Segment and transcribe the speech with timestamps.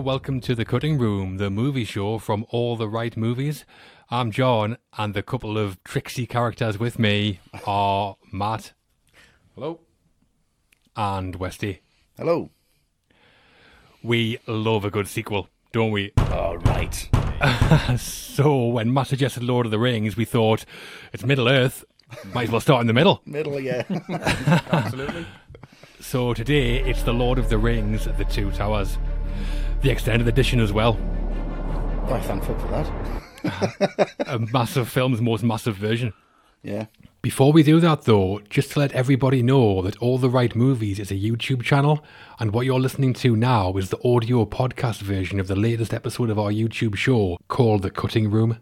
[0.00, 3.66] Hello, welcome to the Cutting Room, the movie show from all the right movies.
[4.10, 8.72] I'm John, and the couple of tricksy characters with me are Matt
[9.54, 9.80] Hello.
[10.96, 11.82] and Westy.
[12.16, 12.48] Hello.
[14.02, 16.12] We love a good sequel, don't we?
[16.16, 17.10] All right.
[17.98, 20.64] So, when Matt suggested Lord of the Rings, we thought
[21.12, 21.84] it's Middle Earth,
[22.32, 23.20] might as well start in the middle.
[23.26, 23.82] Middle, yeah.
[24.72, 25.26] Absolutely.
[26.00, 28.96] So, today it's The Lord of the Rings, The Two Towers.
[29.82, 30.94] The extended edition as well.
[32.06, 34.12] Quite thankful for that.
[34.26, 36.12] A massive film's most massive version.
[36.62, 36.86] Yeah.
[37.22, 40.98] Before we do that, though, just to let everybody know that All the Right Movies
[40.98, 42.04] is a YouTube channel,
[42.38, 46.28] and what you're listening to now is the audio podcast version of the latest episode
[46.28, 48.58] of our YouTube show called The Cutting Room.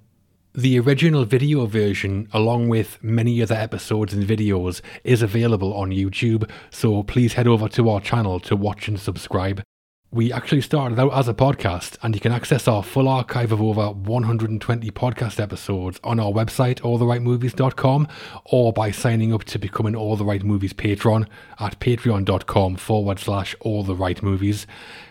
[0.55, 6.49] The original video version, along with many other episodes and videos, is available on YouTube,
[6.71, 9.63] so please head over to our channel to watch and subscribe.
[10.11, 13.61] We actually started out as a podcast, and you can access our full archive of
[13.61, 18.09] over 120 podcast episodes on our website, alltherightmovies.com,
[18.47, 21.29] or by signing up to become an All the Right Movies patron
[21.61, 24.67] at patreon.com forward slash all the right movies.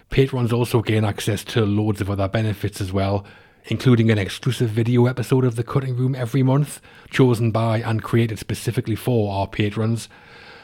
[0.09, 3.23] Patrons also gain access to loads of other benefits as well,
[3.65, 8.39] including an exclusive video episode of The Cutting Room every month, chosen by and created
[8.39, 10.09] specifically for our patrons.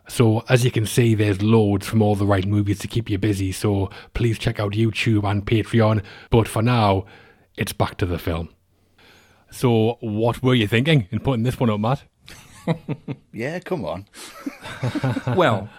[0.07, 3.17] So, as you can see, there's loads from all the right movies to keep you
[3.17, 3.51] busy.
[3.51, 6.03] So, please check out YouTube and Patreon.
[6.29, 7.05] But for now,
[7.57, 8.49] it's back to the film.
[9.49, 12.03] So, what were you thinking in putting this one up, Matt?
[13.33, 14.05] Yeah, come on.
[15.35, 15.69] well,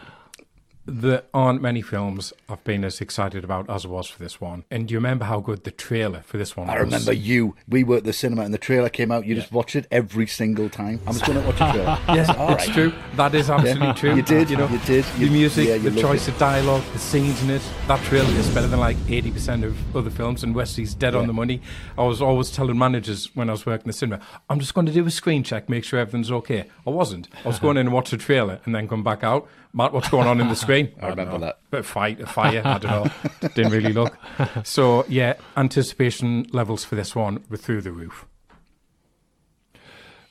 [0.87, 4.65] there aren't many films I've been as excited about as I was for this one.
[4.71, 6.83] And do you remember how good the trailer for this one I was?
[6.85, 7.57] remember you.
[7.67, 9.25] We were at the cinema and the trailer came out.
[9.25, 11.01] You just watched it every single time.
[11.07, 11.99] I'm just going to watch a trailer.
[12.15, 12.75] Yes, All it's right.
[12.75, 12.93] true.
[13.17, 13.93] That is absolutely Yeah.
[13.95, 14.15] true.
[14.15, 15.05] You did, You know, you did.
[15.19, 16.33] The music, yeah, you the choice it.
[16.33, 17.63] of dialogue, the scenes in it.
[17.89, 21.33] That trailer is better than like 80% of other films, and Wesley's dead on the
[21.33, 21.63] money.
[21.97, 24.93] I was always telling managers when I was working the cinema, I'm just going to
[24.93, 26.67] do a screen check, make sure everything's okay.
[26.87, 27.29] I wasn't.
[27.45, 29.49] I was going in and watch the trailer and then come back out.
[29.75, 30.93] Matt, what's going on in the screen?
[31.03, 31.47] I remember oh, know.
[31.47, 31.59] that.
[31.71, 33.11] Bit of fight, a fire, I don't know.
[33.55, 34.17] Didn't really look.
[34.63, 38.25] So, yeah, anticipation levels for this one were through the roof.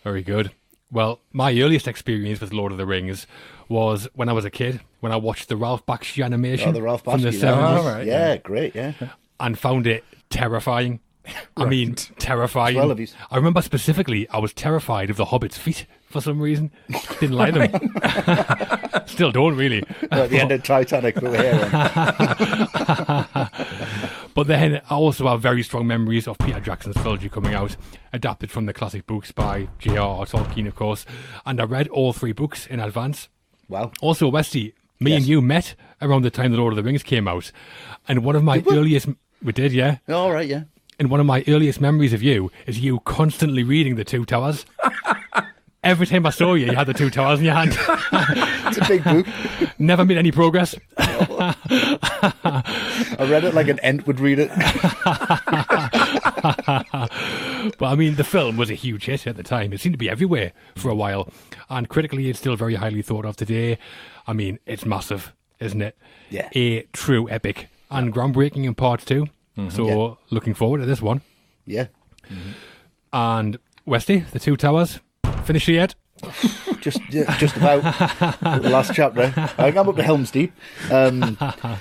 [0.03, 0.51] Very good.
[0.91, 3.25] Well, my earliest experience with Lord of the Rings
[3.67, 6.81] was when I was a kid, when I watched the Ralph Bakshi animation Oh, the
[6.81, 7.39] Ralph from the yeah.
[7.39, 8.37] 70s Oh, right, yeah, yeah.
[8.37, 8.93] great, yeah.
[9.39, 10.99] and found it terrifying.
[11.55, 12.75] I mean, terrifying.
[12.75, 16.39] Well, if he's- I remember specifically, I was terrified of the Hobbit's feet for some
[16.39, 16.71] reason.
[17.19, 19.03] Didn't like them.
[19.07, 19.83] Still don't really.
[20.11, 21.69] At the end of Titanic, we were here.
[24.33, 27.75] But then I also have very strong memories of Peter Jackson's trilogy coming out,
[28.11, 30.25] adapted from the classic books by J.R.R.
[30.25, 31.05] Tolkien, of course.
[31.45, 33.29] And I read all three books in advance.
[33.69, 33.91] Wow.
[34.01, 37.27] Also, Westy, me and you met around the time the Lord of the Rings came
[37.27, 37.51] out.
[38.07, 39.07] And one of my earliest.
[39.43, 39.97] We did, yeah.
[40.09, 40.63] All right, yeah.
[40.97, 44.65] And one of my earliest memories of you is you constantly reading the Two Towers.
[45.83, 47.77] Every time I saw you, you had the Two Towers in your hand.
[48.65, 49.27] It's a big book.
[49.79, 50.73] Never made any progress.
[50.97, 51.53] I
[53.19, 54.49] read it like an ant would read it.
[57.77, 59.73] But I mean, the film was a huge hit at the time.
[59.73, 61.29] It seemed to be everywhere for a while.
[61.69, 63.77] And critically, it's still very highly thought of today.
[64.25, 65.95] I mean, it's massive, isn't it?
[66.29, 66.49] Yeah.
[66.55, 69.25] A true epic and groundbreaking in part 2
[69.57, 69.69] mm-hmm.
[69.69, 70.15] So, Yeah.
[70.31, 71.21] looking forward to this one.
[71.65, 71.87] Yeah.
[73.11, 74.99] And Westy, the Two Towers,
[75.43, 75.95] finished it yet?
[76.79, 77.81] Just yeah, just about
[78.61, 79.33] the last chapter.
[79.35, 80.53] I think I'm up to Helm's Deep.
[80.91, 81.37] Um,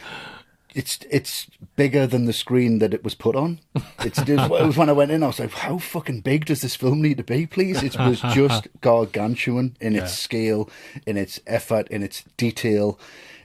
[0.75, 1.47] it's it's
[1.77, 3.61] bigger than the screen that it was put on.
[4.01, 5.23] It's it was, when I went in.
[5.23, 7.83] I was like, how fucking big does this film need to be, please?
[7.83, 10.69] It was just gargantuan in its scale,
[11.07, 12.99] in its effort, in its detail.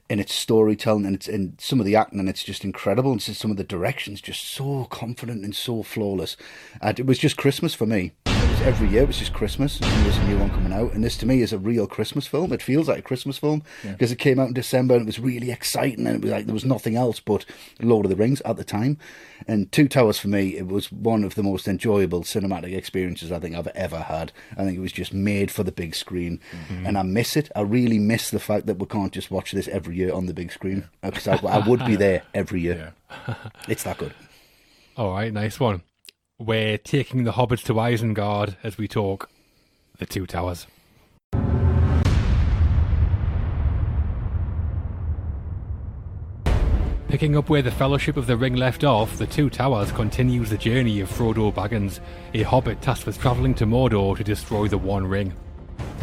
[0.10, 3.12] In its storytelling and it's in some of the acting, and it's just incredible.
[3.12, 6.38] And some of the directions, just so confident and so flawless.
[6.82, 8.14] And it was just Christmas for me.
[8.64, 10.94] Every year it was just Christmas, and there's a new one coming out.
[10.94, 12.52] And this to me is a real Christmas film.
[12.52, 15.20] It feels like a Christmas film because it came out in December and it was
[15.20, 17.46] really exciting, and it was like there was nothing else but
[17.82, 18.98] Lord of the Rings at the time.
[19.48, 23.40] And Two Towers for me, it was one of the most enjoyable cinematic experiences I
[23.40, 24.34] think I've ever had.
[24.58, 26.86] I think it was just made for the big screen, mm-hmm.
[26.86, 27.50] and I miss it.
[27.56, 30.34] I really miss the fact that we can't just watch this every year on the
[30.34, 32.94] big screen because I, I would be there every year.
[33.68, 34.14] It's that good.
[34.98, 35.84] All right, nice one.
[36.40, 39.28] We're taking the hobbits to Isengard as we talk
[39.98, 40.68] the Two Towers.
[47.08, 50.60] Picking up where the Fellowship of the Ring left off, the Two Towers continues the
[50.60, 52.00] journey of Frodo Baggins,
[52.36, 55.34] a hobbit tasked with travelling to Mordor to destroy the One Ring.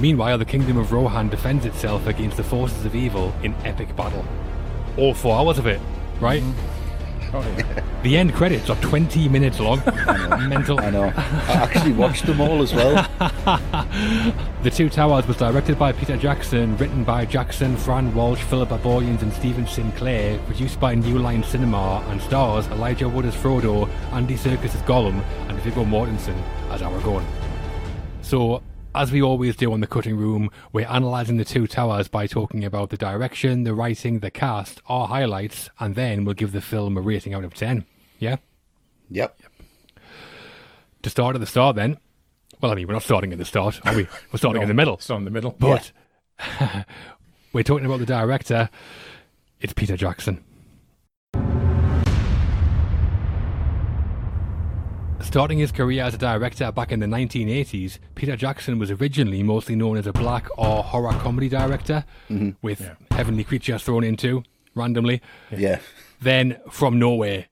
[0.00, 4.24] Meanwhile, the Kingdom of Rohan defends itself against the forces of evil in epic battle.
[4.98, 5.80] All four hours of it,
[6.18, 6.42] right?
[6.42, 6.83] Mm-hmm.
[7.32, 7.42] Oh,
[8.02, 9.82] the end credits are 20 minutes long.
[10.48, 10.78] Mental.
[10.80, 11.04] I know.
[11.16, 13.06] I actually watched them all as well.
[14.64, 19.20] The Two Towers was directed by Peter Jackson, written by Jackson, Fran Walsh, Philippa Boyens,
[19.20, 24.36] and Stephen Sinclair, produced by New Line Cinema, and stars Elijah Wood as Frodo, Andy
[24.36, 26.40] Serkis as Gollum, and Viggo Mortensen
[26.70, 27.26] as Aragorn.
[28.22, 28.62] So,
[28.94, 32.64] as we always do on the cutting room, we're analysing the Two Towers by talking
[32.64, 36.96] about the direction, the writing, the cast, our highlights, and then we'll give the film
[36.96, 37.84] a rating out of 10.
[38.18, 38.36] Yeah?
[39.10, 39.40] Yep.
[39.96, 40.00] Uh,
[41.02, 41.98] To start at the start, then.
[42.60, 44.06] Well, I mean, we're not starting at the start, are we?
[44.32, 44.94] We're starting in the middle.
[44.94, 45.54] It's in the middle.
[45.58, 45.90] But
[47.52, 48.70] we're talking about the director.
[49.60, 50.42] It's Peter Jackson.
[55.24, 59.74] Starting his career as a director back in the 1980s, Peter Jackson was originally mostly
[59.74, 62.50] known as a black or horror comedy director, mm-hmm.
[62.62, 64.44] with Heavenly Creatures thrown into
[64.76, 65.20] randomly.
[65.50, 65.80] Yeah.
[66.20, 67.46] Then, from nowhere,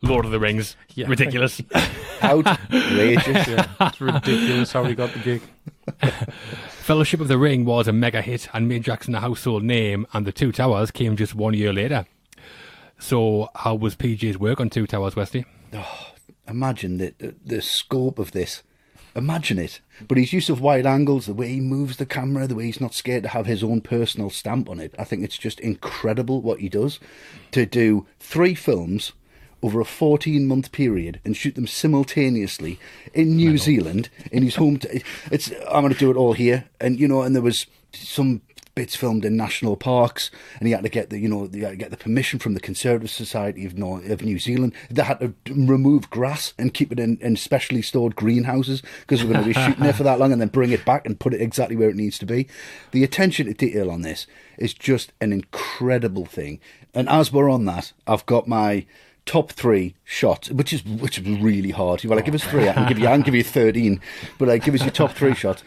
[0.00, 0.76] Lord of the Rings.
[0.94, 1.08] Yeah.
[1.08, 1.60] Ridiculous.
[2.22, 3.66] Outrageous.
[3.80, 5.42] It's ridiculous how he got the gig.
[6.70, 10.26] Fellowship of the Ring was a mega hit and made Jackson a household name, and
[10.26, 12.06] The Two Towers came just one year later.
[12.98, 15.44] So, how was PJ's work on Two Towers, Westy?
[15.74, 16.05] Oh,
[16.48, 18.62] Imagine the, the the scope of this.
[19.14, 19.80] Imagine it.
[20.06, 22.82] But his use of wide angles, the way he moves the camera, the way he's
[22.82, 26.42] not scared to have his own personal stamp on it, I think it's just incredible
[26.42, 27.00] what he does.
[27.52, 29.12] To do three films
[29.62, 32.78] over a 14 month period and shoot them simultaneously
[33.14, 34.78] in New Zealand, in his home.
[34.78, 36.66] T- it's I'm going to do it all here.
[36.78, 38.42] And, you know, and there was some
[38.76, 40.30] bits filmed in national parks,
[40.60, 42.60] and he had to get the you know had to get the permission from the
[42.60, 43.72] Conservative Society of,
[44.08, 44.72] of New Zealand.
[44.88, 49.32] They had to remove grass and keep it in, in specially stored greenhouses because we're
[49.32, 51.34] going to be shooting there for that long, and then bring it back and put
[51.34, 52.46] it exactly where it needs to be.
[52.92, 54.28] The attention to detail on this
[54.58, 56.60] is just an incredible thing.
[56.94, 58.86] And as we're on that, I've got my
[59.24, 62.04] top three shots, which is which is really hard.
[62.04, 62.68] You Well, I give us three.
[62.68, 64.00] I can give you I can give you thirteen,
[64.38, 65.62] but I give us your top three shots.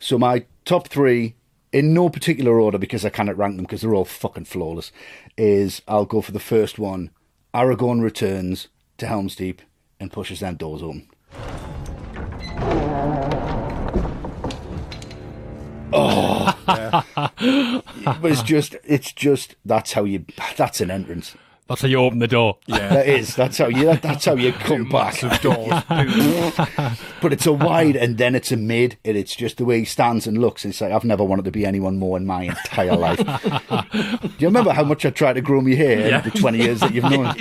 [0.00, 1.34] So my top three,
[1.74, 4.92] in no particular order because I cannot rank them because they're all fucking flawless,
[5.36, 7.10] is I'll go for the first one.
[7.52, 8.68] Aragorn returns
[8.98, 9.60] to Helm's Deep
[9.98, 11.08] and pushes them doors open.
[15.92, 20.24] Oh, but it's just, it's just that's how you,
[20.56, 21.34] that's an entrance.
[21.66, 22.58] That's how you open the door.
[22.66, 22.88] Yeah.
[22.94, 25.22] That is, that's how you, that's how you come back.
[25.22, 25.82] Massive doors.
[27.22, 29.84] But it's a wide and then it's a mid, and it's just the way he
[29.86, 30.64] stands and looks.
[30.64, 33.18] It's like I've never wanted to be anyone more in my entire life.
[33.18, 36.18] Do you remember how much I tried to grow my hair Yeah.
[36.18, 37.34] in the twenty years that you've known?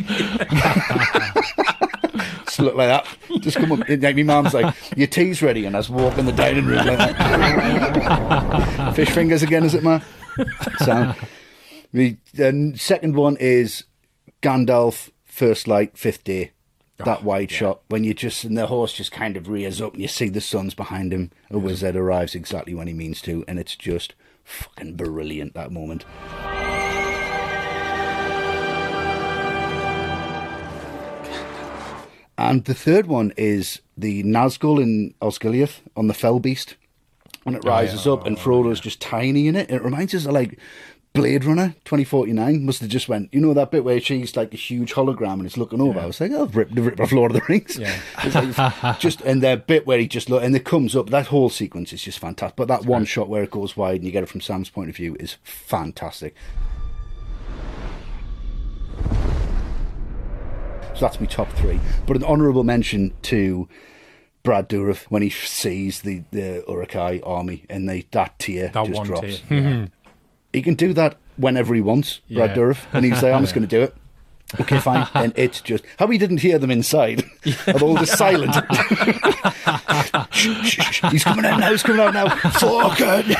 [2.46, 3.06] Just look like that.
[3.42, 3.88] Just come up.
[3.90, 6.98] Like my mum's like, "Your tea's ready," and I was walking the dining room like
[6.98, 8.94] that.
[8.96, 10.04] Fish fingers again, is it, man?
[10.80, 11.14] So,
[11.94, 13.84] the uh, second one is
[14.44, 16.52] Gandalf, first light, fifth day.
[16.98, 19.94] That oh, wide shot when you just and the horse just kind of rears up
[19.94, 21.32] and you see the sun's behind him.
[21.50, 24.14] A wizard arrives exactly when he means to, and it's just
[24.44, 26.06] fucking brilliant that moment.
[32.38, 36.76] And the third one is the Nazgul in Osgiliath on the Fell Beast.
[37.44, 39.70] When it oh, rises up and oh, Frodo's just tiny in it.
[39.70, 40.60] It reminds us of like
[41.14, 42.66] Blade Runner 2049.
[42.66, 45.46] Must have just went, you know, that bit where she's like a huge hologram and
[45.46, 46.00] it's looking over.
[46.00, 47.78] I was like, oh, rip, the rip off Lord of the Rings.
[47.78, 47.96] Yeah.
[48.84, 51.12] Like, just and the bit where he just look and it comes up.
[51.12, 52.56] That whole sequence is just fantastic.
[52.56, 54.90] But that one shot where it goes wide and you get it from Sam's point
[54.90, 56.36] of view is fantastic.
[60.96, 61.80] So that's my top three.
[62.08, 63.68] But an honourable mention to
[64.44, 69.04] Brad Dourif when he sees the the Uruk-hai army and they that tear That just
[69.04, 69.40] drops.
[69.48, 69.50] tear.
[69.62, 69.88] Yeah.
[70.54, 72.56] He can do that whenever he wants, Brad Yeah.
[72.56, 73.96] Dourif, and he's say, "I'm just going to do it."
[74.62, 75.08] Okay, fine.
[75.16, 77.24] And it's just how he didn't hear them inside.
[77.68, 78.54] Of all the silent.
[80.32, 81.02] Shh, shh, shh.
[81.12, 81.72] He's coming out now.
[81.72, 82.30] He's coming out now.
[82.30, 83.36] Fuck it.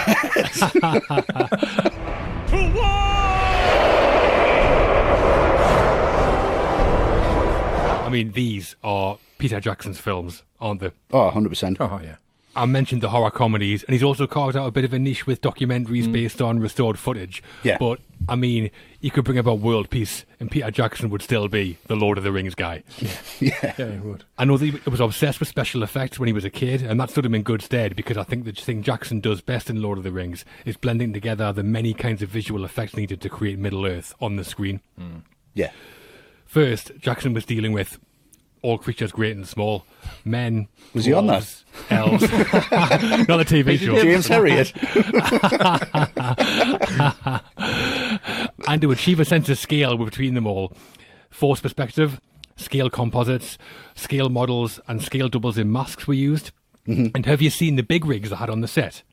[7.16, 10.92] I mean, these are Peter Jackson's films, aren't they?
[11.12, 11.78] Oh, 100 percent.
[11.80, 12.16] Oh, yeah.
[12.56, 15.26] I mentioned the horror comedies, and he's also carved out a bit of a niche
[15.26, 16.14] with documentaries mm.
[16.14, 17.42] based on restored footage.
[17.64, 17.78] Yeah.
[17.80, 18.70] But, I mean,
[19.02, 22.24] you could bring about world peace, and Peter Jackson would still be the Lord of
[22.24, 22.84] the Rings guy.
[23.40, 23.74] Yeah.
[23.78, 24.24] Yeah, he would.
[24.38, 27.00] I know that he was obsessed with special effects when he was a kid, and
[27.00, 29.82] that stood him in good stead because I think the thing Jackson does best in
[29.82, 33.30] Lord of the Rings is blending together the many kinds of visual effects needed to
[33.30, 34.82] create Middle Earth on the screen.
[35.00, 35.24] Mm.
[35.54, 35.72] Yeah.
[36.46, 38.00] First, Jackson was dealing with
[38.64, 39.86] all creatures great and small,
[40.26, 40.68] men.
[40.94, 41.64] Was he on that?
[41.90, 42.22] Elves.
[42.32, 44.02] Not a TV show.
[44.02, 44.74] James Herriot.
[48.68, 50.74] and to achieve a sense of scale between them all.
[51.30, 52.20] Force perspective,
[52.56, 53.58] scale composites,
[53.96, 56.52] scale models, and scale doubles in masks were used.
[56.88, 57.08] Mm-hmm.
[57.16, 59.04] And have you seen the big rigs they had on the set?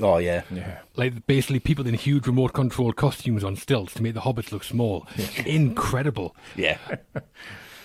[0.00, 0.42] Oh yeah.
[0.50, 0.78] Yeah.
[0.96, 4.64] Like basically people in huge remote controlled costumes on stilts to make the hobbits look
[4.64, 5.06] small.
[5.46, 6.34] Incredible.
[6.56, 6.78] Yeah.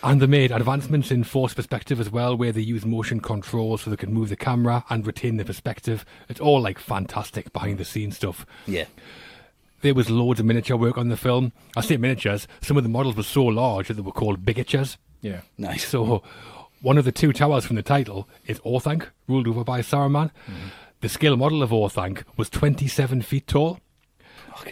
[0.02, 3.90] And they made advancements in force perspective as well, where they use motion control so
[3.90, 6.06] they can move the camera and retain the perspective.
[6.30, 8.46] It's all like fantastic behind the scenes stuff.
[8.66, 8.86] Yeah.
[9.82, 11.52] There was loads of miniature work on the film.
[11.76, 14.98] I say miniatures, some of the models were so large that they were called bigatures.
[15.22, 15.42] Yeah.
[15.58, 15.88] Nice.
[15.88, 16.24] So,
[16.82, 20.32] one of the two towers from the title is Orthanc, ruled over by Saruman.
[20.48, 20.68] Mm-hmm.
[21.02, 23.80] The scale model of Orthanc was 27 feet tall.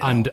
[0.01, 0.29] and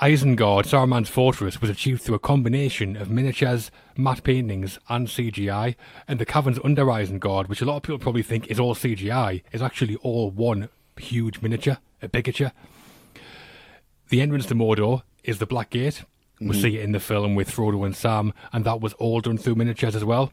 [0.00, 5.74] Isengard, Saruman's fortress, was achieved through a combination of miniatures, matte paintings, and CGI.
[6.06, 8.74] And the caverns under Rising Isengard, which a lot of people probably think is all
[8.74, 12.52] CGI, is actually all one huge miniature, a bigature.
[14.08, 16.04] The entrance to Mordor is the Black Gate.
[16.40, 16.60] We mm-hmm.
[16.60, 19.56] see it in the film with Frodo and Sam, and that was all done through
[19.56, 20.32] miniatures as well.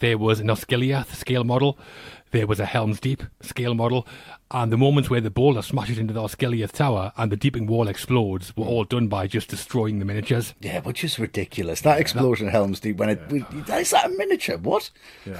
[0.00, 1.78] There was an Osgiliath scale model.
[2.32, 4.06] There was a Helm's Deep scale model.
[4.52, 7.88] And the moments where the boulder smashes into the Osgiliath tower and the Deeping Wall
[7.88, 10.54] explodes were all done by just destroying the miniatures.
[10.60, 11.80] Yeah, which is ridiculous.
[11.82, 14.58] That explosion at Helm's Deep when it we- is that a miniature?
[14.58, 14.90] What?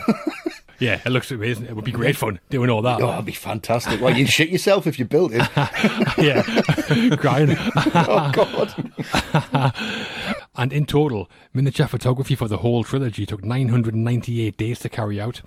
[0.81, 1.67] Yeah, it looks amazing.
[1.67, 3.03] It would be great fun doing all that.
[3.03, 4.01] Oh, that'd be fantastic.
[4.01, 5.47] Well, you'd shit yourself if you built it.
[6.17, 7.55] yeah, crying.
[7.95, 8.75] Oh God.
[10.61, 15.41] And in total, miniature photography for the whole trilogy took 998 days to carry out.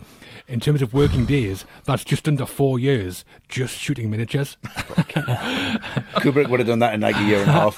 [0.48, 4.58] In terms of working days, that's just under four years just shooting miniatures.
[6.18, 7.78] Kubrick would have done that in like a year and a half.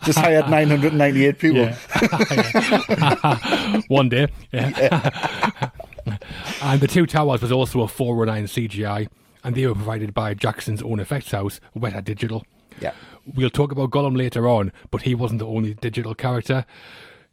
[0.04, 1.66] Just hired 998 people.
[3.88, 5.70] One day, yeah.
[6.62, 9.06] and the two towers was also a 409 CGI,
[9.44, 12.42] and they were provided by Jackson's own effects house, Weta Digital.
[12.80, 12.92] Yeah.
[13.34, 16.64] We'll talk about Gollum later on, but he wasn't the only digital character.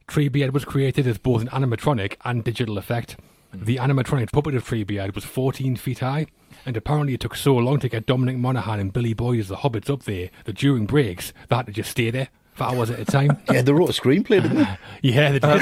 [0.07, 3.17] Treebeard was created as both an animatronic and digital effect.
[3.53, 3.65] Mm-hmm.
[3.65, 6.27] The animatronic puppet of Treebeard was 14 feet high,
[6.65, 9.57] and apparently it took so long to get Dominic Monaghan and Billy Boyd as the
[9.57, 12.99] hobbits up there that during breaks they had to just stay there for hours at
[12.99, 13.37] a time.
[13.51, 14.77] Yeah, they wrote a screenplay, didn't they?
[15.09, 15.61] yeah, they did.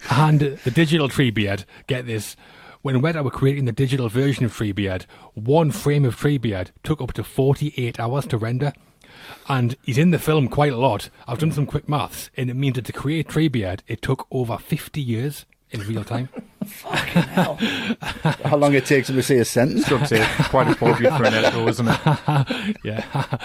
[0.10, 2.34] and the digital Treebeard, get this,
[2.88, 5.04] when Weta were creating the digital version of Treebeard,
[5.34, 8.72] one frame of Treebeard took up to 48 hours to render.
[9.46, 11.10] And he's in the film quite a lot.
[11.26, 14.56] I've done some quick maths, and it means that to create Treebeard, it took over
[14.56, 16.30] 50 years in real time.
[16.82, 19.92] How long it takes them to say a sentence?
[19.92, 22.76] I'd say quite appropriate for an editor, isn't it?
[22.84, 23.38] yeah.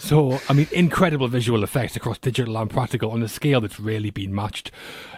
[0.00, 4.10] so, I mean, incredible visual effects across digital and practical on a scale that's rarely
[4.10, 4.72] been matched.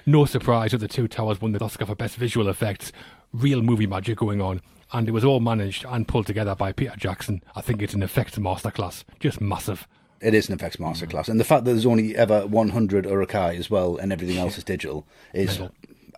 [0.05, 2.93] No surprise that the Two Towers won the Oscar for Best Visual Effects.
[3.33, 4.61] Real movie magic going on.
[4.93, 7.43] And it was all managed and pulled together by Peter Jackson.
[7.57, 9.05] I think it's an effects masterclass.
[9.21, 9.89] Just massive.
[10.21, 13.69] It is an effects masterclass, and the fact that there's only ever 100 Uruk-hai as
[13.71, 15.61] well, and everything else is digital, is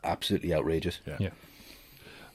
[0.03, 1.01] absolutely outrageous.
[1.19, 1.31] Yeah.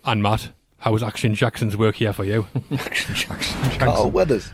[0.03, 2.47] And Matt, how was Action Jackson's work here for you?
[2.71, 3.79] Action Jackson, Jackson.
[3.79, 4.51] Carl Weathers.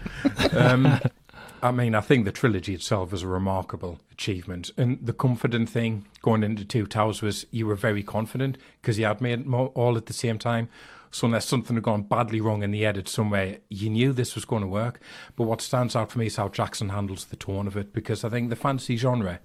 [0.52, 1.00] Um,
[1.66, 4.70] I mean, I think the trilogy itself was a remarkable achievement.
[4.78, 9.06] And the confident thing going into Two Towers was you were very confident because you
[9.06, 10.70] had made all at the same time.
[11.10, 14.46] So unless something had gone badly wrong in the edit somewhere, you knew this was
[14.46, 15.00] going to work.
[15.36, 18.24] But what stands out for me is how Jackson handles the tone of it because
[18.24, 19.40] I think the fantasy genre,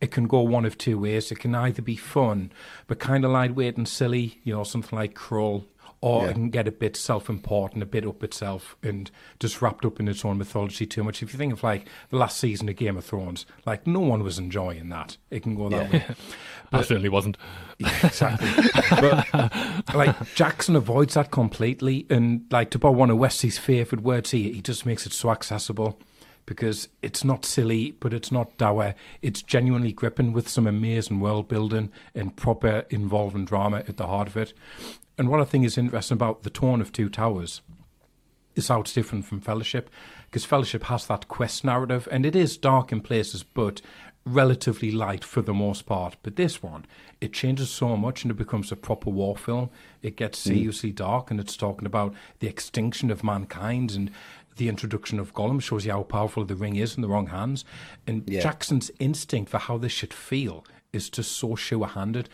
[0.00, 1.32] it can go one of two ways.
[1.32, 2.52] It can either be fun,
[2.86, 5.64] but kind of lightweight and silly, you know, something like Crawl,
[6.00, 6.30] or Yeah.
[6.30, 9.10] it can get a bit self-important, a bit up itself, and
[9.40, 11.22] just wrapped up in its own mythology too much.
[11.22, 14.22] If you think of like the last season of Game of Thrones, like no one
[14.22, 15.16] was enjoying that.
[15.30, 16.04] It can go that way.
[16.72, 17.38] I certainly wasn't.
[18.02, 18.50] exactly.
[19.00, 24.30] but like Jackson avoids that completely, and like to borrow one of Wesley's favourite words,
[24.32, 25.98] he he just makes it so accessible
[26.44, 28.94] because it's not silly, but it's not dour.
[29.22, 34.28] It's genuinely gripping with some amazing world building and proper involving drama at the heart
[34.28, 34.52] of it.
[35.18, 37.62] And what I think is interesting about the tone of Two Towers
[38.54, 39.90] is how it's different from Fellowship,
[40.26, 43.80] because Fellowship has that quest narrative, and it is dark in places, but
[44.24, 46.16] relatively light for the most part.
[46.22, 46.86] But this one,
[47.20, 49.70] it changes so much, and it becomes a proper war film.
[50.02, 50.44] It gets mm.
[50.44, 54.10] seriously dark, and it's talking about the extinction of mankind and
[54.56, 57.64] the introduction of Gollum shows you how powerful the ring is in the wrong hands.
[58.06, 58.40] And Yeah.
[58.40, 62.30] Jackson's instinct for how this should feel is just so sure-handed.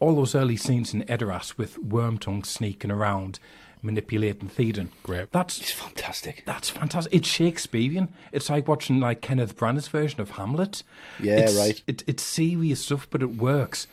[0.00, 3.38] All those early scenes in Edoras with Wormtongue sneaking around,
[3.82, 4.88] manipulating Theoden.
[5.02, 5.30] Great.
[5.30, 6.42] That's It's fantastic.
[6.46, 7.14] that's fantastic.
[7.14, 8.08] It's Shakespearean.
[8.32, 10.82] It's like watching like Kenneth Branagh's version of Hamlet.
[11.22, 11.82] Yeah, It's- right.
[11.86, 13.86] It, it's serious stuff, but it works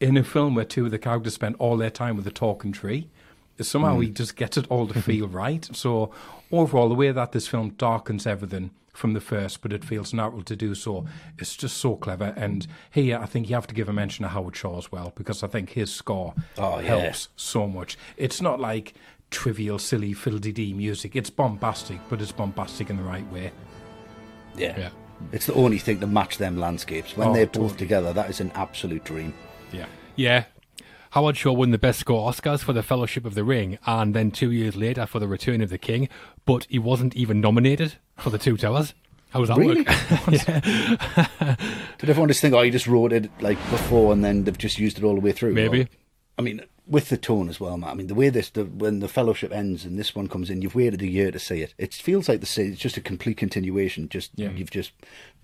[0.00, 2.72] in a film where two of the characters spend all their time with a talking
[2.72, 3.08] tree.
[3.60, 4.00] Somehow hmm.
[4.02, 5.68] he just gets it all to feel right.
[5.76, 6.10] So
[6.50, 10.42] overall, the way that this film darkens everything from the first, but it feels natural
[10.42, 11.06] to do so,
[11.38, 12.34] it's just so clever.
[12.36, 15.12] And here, I think you have to give a mention to Howard Shore as well,
[15.14, 16.86] because I think his score Oh, yeah.
[16.98, 17.96] helps so much.
[18.16, 18.94] It's not like
[19.30, 21.14] trivial, silly, fiddle-dee music.
[21.14, 23.52] It's bombastic, but it's bombastic in the right way.
[24.56, 24.78] Yeah.
[24.78, 24.90] Yeah.
[25.32, 27.16] It's the only thing to match them landscapes.
[27.16, 27.78] When Oh, they're both totally.
[27.78, 29.32] together, that is an absolute dream.
[29.72, 29.86] Yeah.
[30.16, 30.44] Yeah.
[31.10, 34.30] Howard Shore won the Best Score Oscars for The Fellowship of the Ring and then
[34.30, 36.08] two years later for The Return of the King,
[36.44, 38.94] but he wasn't even nominated for The Two Towers.
[39.30, 39.82] How does that Really?
[39.82, 39.86] work?
[41.98, 44.78] Did everyone just think, oh, you just wrote it like before and then they've just
[44.78, 45.52] used it all the way through?
[45.52, 45.82] Maybe.
[45.82, 45.88] Or-
[46.38, 47.90] I mean, with the tone as well, Matt.
[47.90, 50.62] I mean, the way this, the, when the fellowship ends and this one comes in,
[50.62, 51.74] you've waited a year to see it.
[51.76, 52.72] It feels like the same.
[52.72, 54.08] It's just a complete continuation.
[54.08, 54.50] Just Yeah.
[54.50, 54.92] you've just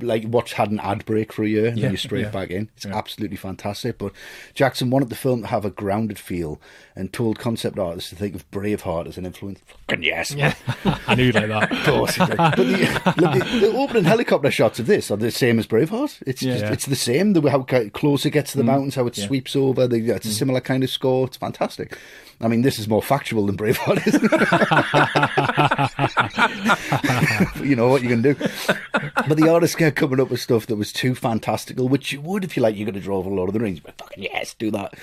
[0.01, 2.31] like watched had an ad break for a year and Yeah, then you're straight yeah.
[2.31, 2.69] back in.
[2.77, 2.97] It's Yeah.
[2.97, 3.99] absolutely fantastic.
[3.99, 4.13] But
[4.55, 6.61] Jackson wanted the film to have a grounded feel
[6.95, 9.61] and told concept artists to think of Braveheart as an influence.
[9.89, 10.35] Fucking yes,
[11.07, 11.73] I knew like that.
[11.73, 12.19] of course.
[12.37, 16.23] But the, look, the, the opening helicopter shots of this are the same as Braveheart.
[16.27, 16.73] It's just, Yeah.
[16.73, 17.33] it's the same.
[17.33, 18.67] The way how close it gets to the mm.
[18.69, 19.27] mountains, how it Yeah.
[19.27, 19.87] sweeps over.
[19.87, 20.33] The, it's a mm.
[20.33, 21.27] similar kind of score.
[21.27, 21.97] It's fantastic.
[22.39, 24.37] I mean, this is more factual than Braveheart, isn't it?
[27.67, 28.35] You know what you can do.
[29.29, 32.43] But the artists kept coming up with stuff that was too fantastical, which you would
[32.43, 32.77] if you like.
[32.77, 34.95] You're going to draw over Lord of the Rings, but fucking yes, do that.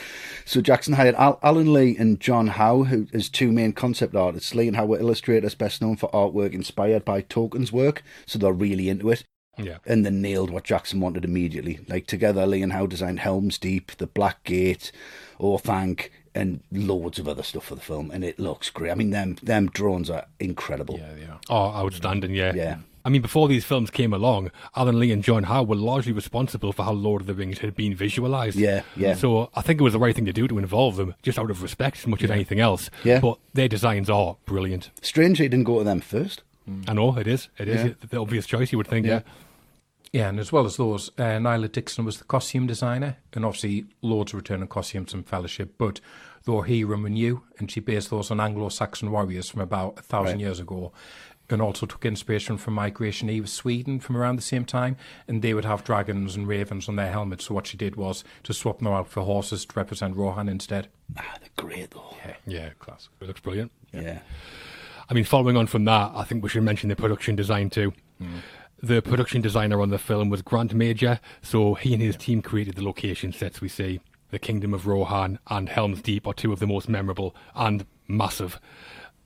[0.45, 4.53] So Jackson hired Al- Alan Lee and John Howe, who as two main concept artists.
[4.53, 8.51] Lee and Howe were illustrators best known for artwork inspired by Tolkien's work, so they're
[8.51, 9.23] really into it.
[9.57, 9.77] Yeah.
[9.85, 11.79] And they nailed what Jackson wanted immediately.
[11.87, 14.91] Like together, Lee and Howe designed Helm's Deep, The Black Gate,
[15.39, 18.91] Orthanc, and loads of other stuff for the film, and it looks great.
[18.91, 20.97] I mean, them them drones are incredible.
[20.97, 21.37] Yeah, yeah.
[21.49, 22.53] Oh, outstanding, yeah.
[22.55, 22.77] Yeah.
[23.05, 26.71] I mean, before these films came along, Alan Lee and John Howe were largely responsible
[26.71, 28.57] for how Lord of the Rings had been visualised.
[28.57, 29.13] Yeah, yeah.
[29.15, 31.51] So I think it was the right thing to do to involve them, just out
[31.51, 32.89] of respect as much as anything else.
[33.03, 33.19] Yeah.
[33.19, 34.91] But their designs are brilliant.
[35.01, 36.43] Strangely, it didn't go to them first.
[36.87, 37.49] I know, it is.
[37.57, 37.93] It is Yeah.
[38.09, 39.13] the obvious choice, you would think, Yeah.
[39.15, 39.21] yeah.
[40.13, 43.85] Yeah, and as well as those, uh, Ngila Dickson was the costume designer, and obviously
[44.03, 45.99] loads of returning costumes and fellowship, but
[46.45, 50.03] they were Hiram and you, and she based those on Anglo-Saxon warriors from about a
[50.03, 50.41] thousand Right.
[50.41, 50.93] years ago,
[51.53, 55.53] and also took inspiration from Migration Era, Sweden, from around the same time, and they
[55.53, 58.79] would have dragons and ravens on their helmets, so what she did was to swap
[58.79, 60.89] them out for horses to represent Rohan instead.
[61.17, 62.15] Ah, they're great though.
[62.45, 63.07] Yeah, class.
[63.21, 63.71] It looks brilliant.
[63.93, 64.19] Yeah.
[65.09, 67.93] I mean, following on from that, I think we should mention the production design too.
[68.81, 72.75] The production designer on the film was Grant Major, so he and his team created
[72.75, 74.01] the location sets we see.
[74.31, 78.59] The Kingdom of Rohan and Helm's Deep are two of the most memorable and massive.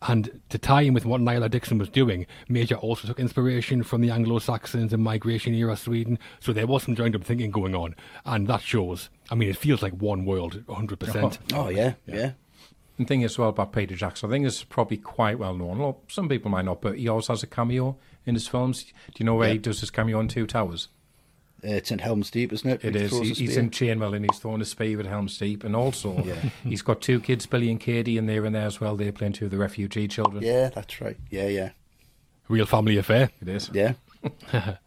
[0.01, 4.01] And to tie in with what Ngila Dickson was doing, Major also took inspiration from
[4.01, 7.73] the Anglo Saxons and migration era Sweden, so there was some joined up thinking going
[7.73, 9.09] on, and that shows.
[9.31, 11.37] I mean, it feels like one world, 100%.
[11.53, 12.33] Oh yeah, yeah.
[12.97, 15.79] The thing as well about Peter Jackson, I think it's probably quite well known.
[15.79, 18.83] Well, some people might not, but he always has a cameo in his films.
[18.83, 20.89] Do you know where he does his cameo in Two Towers?
[21.63, 22.85] Uh, it's in Helm's Deep, isn't it?
[22.85, 23.09] It He is.
[23.09, 25.63] throws He, a he's in chainmail and he's throwing a spear at Helm's Deep.
[25.63, 26.35] And also, Yeah.
[26.63, 28.95] he's got two kids, Billy and Katie, and they're in there as well.
[28.95, 30.43] They're playing two of the refugee children.
[30.43, 31.17] Yeah, that's right.
[31.29, 31.69] Yeah, yeah,
[32.47, 33.29] Real family affair.
[33.41, 33.69] It is.
[33.73, 33.93] yeah.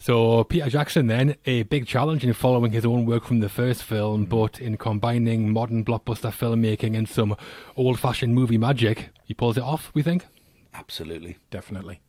[0.00, 3.82] So Peter Jackson then a big challenge in following his own work from the first
[3.82, 7.34] film, but in combining modern blockbuster filmmaking and some
[7.76, 9.90] old-fashioned movie magic, he pulls it off.
[9.94, 10.26] We think.
[10.72, 11.38] Absolutely.
[11.50, 12.00] Definitely.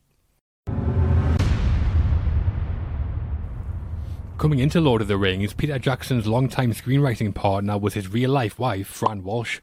[4.40, 8.86] Coming into Lord of the Rings, Peter Jackson's longtime screenwriting partner was his real-life wife,
[8.86, 9.60] Fran Walsh.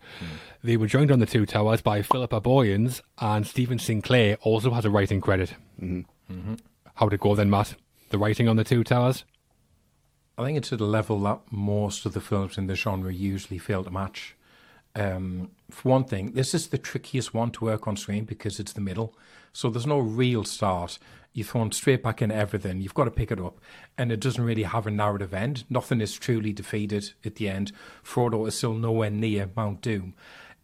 [0.63, 4.86] They were joined on the Two Towers by Philippa Boyens, and Stephen Sinclair also has
[4.86, 5.56] a writing credit.
[5.82, 6.54] Mm-hmm.
[6.94, 7.74] How'd it go then, Matt?
[8.10, 9.26] The writing on the Two Towers?
[10.38, 13.58] I think it's at a level that most of the films in the genre usually
[13.58, 14.36] fail to match.
[14.94, 18.74] Um, for one thing, this is the trickiest one to work on screen because it's
[18.74, 19.16] the middle.
[19.54, 21.00] So there's no real start.
[21.38, 22.82] You're thrown straight back in everything.
[22.82, 23.60] You've got to pick it up.
[23.95, 25.65] And it doesn't really have a narrative end.
[25.69, 27.71] Nothing is truly defeated at the end.
[28.04, 30.15] Frodo is still nowhere near Mount Doom.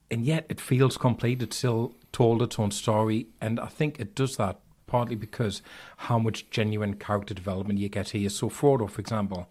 [0.10, 1.44] And yet it feels complete.
[1.44, 3.28] It's still told its own story.
[3.40, 5.62] And I think it does that partly because
[5.98, 8.30] how much genuine character development you get here.
[8.30, 9.50] So Frodo, for example,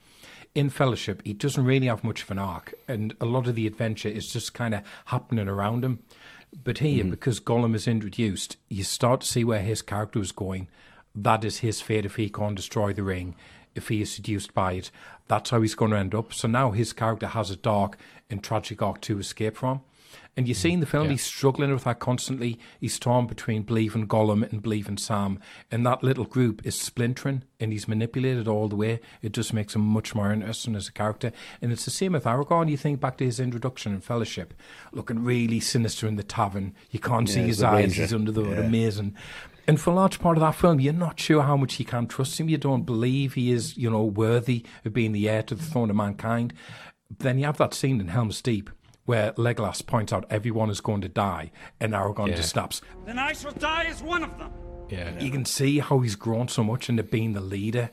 [0.56, 3.68] in Fellowship, he doesn't really have much of an arc, and a lot of the
[3.68, 6.00] adventure is just kind of happening around him.
[6.64, 7.10] But here, mm-hmm.
[7.10, 10.68] because Gollum is introduced, you start to see where his character is going.
[11.14, 13.34] That is his fate if he can't destroy the ring,
[13.74, 14.90] if he is seduced by it.
[15.28, 16.32] That's how he's going to end up.
[16.32, 17.98] So now his character has a dark
[18.30, 19.82] and tragic arc to escape from.
[20.34, 21.12] And you mm, see in the film, Yeah.
[21.12, 22.58] he's struggling with that constantly.
[22.80, 25.38] He's torn between believing Gollum and believing Sam.
[25.70, 29.00] And that little group is splintering and he's manipulated all the way.
[29.20, 31.32] It just makes him much more interesting as a character.
[31.60, 32.70] And it's the same with Aragorn.
[32.70, 34.54] You think back to his introduction in Fellowship,
[34.92, 36.74] looking really sinister in the tavern.
[36.90, 37.82] You can't see his eyes.
[37.84, 38.02] ranger.
[38.02, 38.58] He's under the hood.
[38.58, 38.64] Yeah.
[38.64, 39.14] Amazing.
[39.68, 42.06] And for a large part of that film, you're not sure how much you can
[42.06, 42.48] trust him.
[42.48, 45.88] You don't believe he is, you know, worthy of being the heir to the throne
[45.90, 46.52] of mankind.
[47.18, 48.70] Then you have that scene in Helm's Deep
[49.04, 52.36] where Legolas points out everyone is going to die, and Aragorn Yeah.
[52.36, 52.80] just snaps.
[53.04, 54.50] Then I shall die as one of them.
[54.90, 55.18] Yeah.
[55.18, 57.90] You can see how he's grown so much into being the leader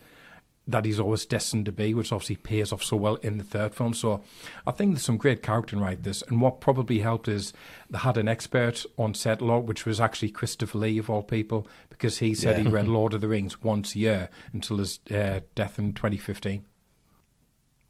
[0.69, 3.73] that he's always destined to be, which obviously pays off so well in the third
[3.73, 3.93] film.
[3.93, 4.21] So
[4.67, 6.21] I think there's some great character in right this.
[6.23, 7.53] And what probably helped is
[7.89, 11.67] they had an expert on set law, which was actually Christopher Lee of all people,
[11.89, 15.41] because he said he read Lord of the Rings once a year until his uh,
[15.55, 16.65] death in 2015.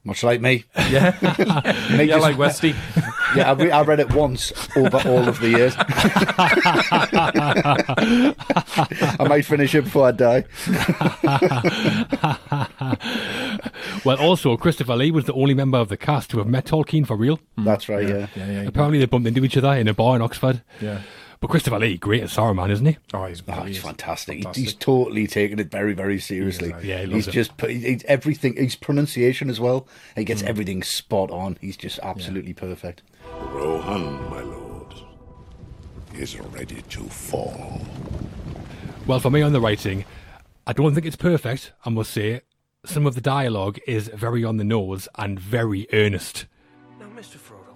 [0.05, 0.63] Much like me.
[0.89, 1.15] Yeah,
[2.01, 2.73] yeah, like Westy.
[3.35, 5.75] yeah, I, re- I read it once over all of the years.
[9.19, 10.43] I might finish it before I die.
[14.05, 17.05] Well, also, Christopher Lee was the only member of the cast to have met Tolkien
[17.05, 17.37] for real.
[17.57, 18.27] That's right, yeah.
[18.35, 20.61] Yeah, yeah, Apparently, they bumped into each other in a bar in Oxford.
[20.81, 21.01] yeah.
[21.39, 22.97] But Christopher Lee, great as Saruman, isn't he?
[23.13, 23.67] Oh, he's, Oh, brilliant.
[23.69, 24.39] he's fantastic.
[24.39, 24.61] Fantastic.
[24.63, 26.73] He's totally taken it very, very seriously.
[26.81, 27.31] He Yeah, he loves he's it.
[27.31, 28.57] just put he's everything.
[28.57, 29.87] His pronunciation as well.
[30.17, 30.49] He gets hmm.
[30.49, 31.57] everything spot on.
[31.61, 33.03] He's just absolutely perfect.
[33.31, 34.93] Rohan, my lord,
[36.13, 37.81] is ready to fall.
[39.07, 40.03] Well, for me on the writing,
[40.67, 42.41] I don't think it's perfect, I must say.
[42.85, 46.47] Some of the dialogue is very on the nose and very earnest.
[46.99, 47.37] Now, Mr.
[47.37, 47.75] Frodo,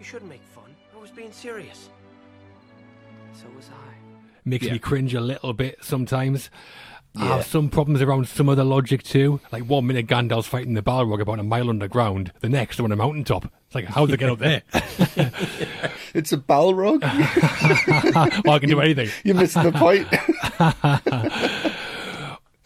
[0.00, 0.74] you shouldn't make fun.
[0.96, 1.90] I was being serious.
[4.44, 4.48] So was I.
[4.50, 4.72] Makes Yeah.
[4.74, 6.50] me cringe a little bit sometimes.
[7.16, 9.40] I have some problems around some of the logic too.
[9.50, 12.96] Like one minute Gandalf's fighting the Balrog about a mile underground, the next on a
[12.96, 13.52] mountaintop.
[13.66, 14.62] It's like, how'd they get up there?
[16.14, 17.02] It's a Balrog.
[18.44, 19.08] well, I can do anything.
[19.24, 20.08] You're missing the point.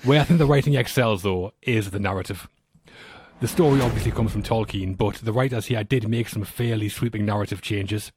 [0.04, 2.46] Where I think the writing excels, though, is the narrative.
[3.40, 7.24] The story obviously comes from Tolkien, but the writers here did make some fairly sweeping
[7.26, 8.12] narrative changes.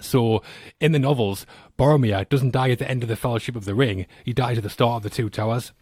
[0.00, 0.42] So,
[0.80, 1.44] in the novels,
[1.78, 4.62] Boromir doesn't die at the end of the Fellowship of the Ring, he dies at
[4.64, 5.72] the start of the Two Towers.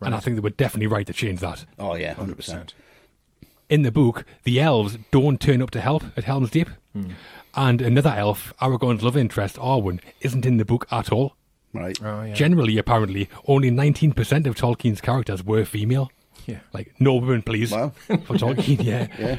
[0.00, 1.64] And I think they were definitely right to change that.
[1.78, 2.74] oh yeah, hundred percent.
[3.68, 6.68] In the book, the elves don't turn up to help at Helm's Deep.
[6.92, 7.10] Hmm.
[7.54, 11.34] And another elf, Aragorn's love interest, Arwen, isn't in the book at all.
[11.72, 11.98] Right.
[12.02, 12.34] Oh, yeah.
[12.34, 16.10] Generally, apparently, only 19% of Tolkien's characters were female.
[16.46, 16.60] Yeah.
[16.72, 17.72] Like, no women, please.
[17.72, 17.92] Wow.
[18.06, 19.08] For Tolkien, yeah.
[19.18, 19.38] Yeah.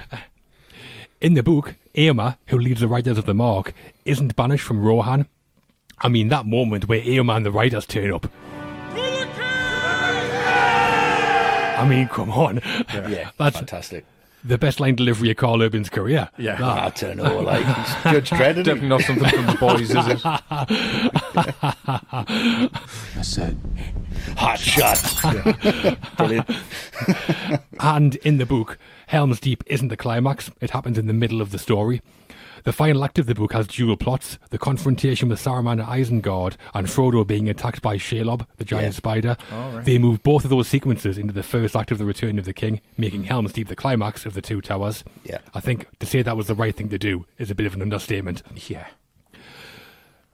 [1.19, 3.73] In the book, Eomer, who leads the Riders of the Mark,
[4.05, 5.27] isn't banished from Rohan.
[5.99, 8.27] I mean, that moment where Eomer and the Riders turn up.
[11.79, 12.61] I mean, come on.
[12.93, 13.31] Yeah.
[13.37, 14.05] That's fantastic.
[14.43, 16.29] the best line delivery of Karl Urban's career.
[16.37, 16.55] Yeah.
[16.57, 16.63] That.
[16.63, 17.39] I don't know.
[17.39, 17.65] Like
[18.03, 18.55] Judge Dredd.
[18.63, 20.21] Definitely not something from the boys, is it?
[23.15, 23.57] I said,
[24.37, 24.99] Hot shot.
[26.17, 26.49] Brilliant.
[27.79, 28.77] And in the book,
[29.07, 32.01] Helm's Deep isn't the climax, it happens in the middle of the story.
[32.63, 36.57] The final act of the book has dual plots the confrontation with Saruman at Isengard
[36.73, 38.97] and Frodo being attacked by Shelob, the giant Yeah.
[38.97, 39.37] spider.
[39.83, 42.53] They move both of those sequences into the first act of The Return of the
[42.53, 45.03] King, making Helm's Deep the climax of the Two Towers.
[45.23, 45.37] Yeah.
[45.53, 47.73] I think to say that was the right thing to do is a bit of
[47.75, 48.43] an understatement.
[48.67, 48.87] Yeah.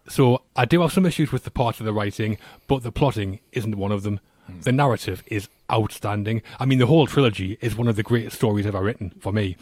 [0.08, 3.40] So I do have some issues with the part of the writing, but the plotting
[3.52, 4.20] isn't one of them.
[4.62, 6.42] The narrative is outstanding.
[6.60, 9.56] I mean, the whole trilogy is one of the greatest stories ever written for me.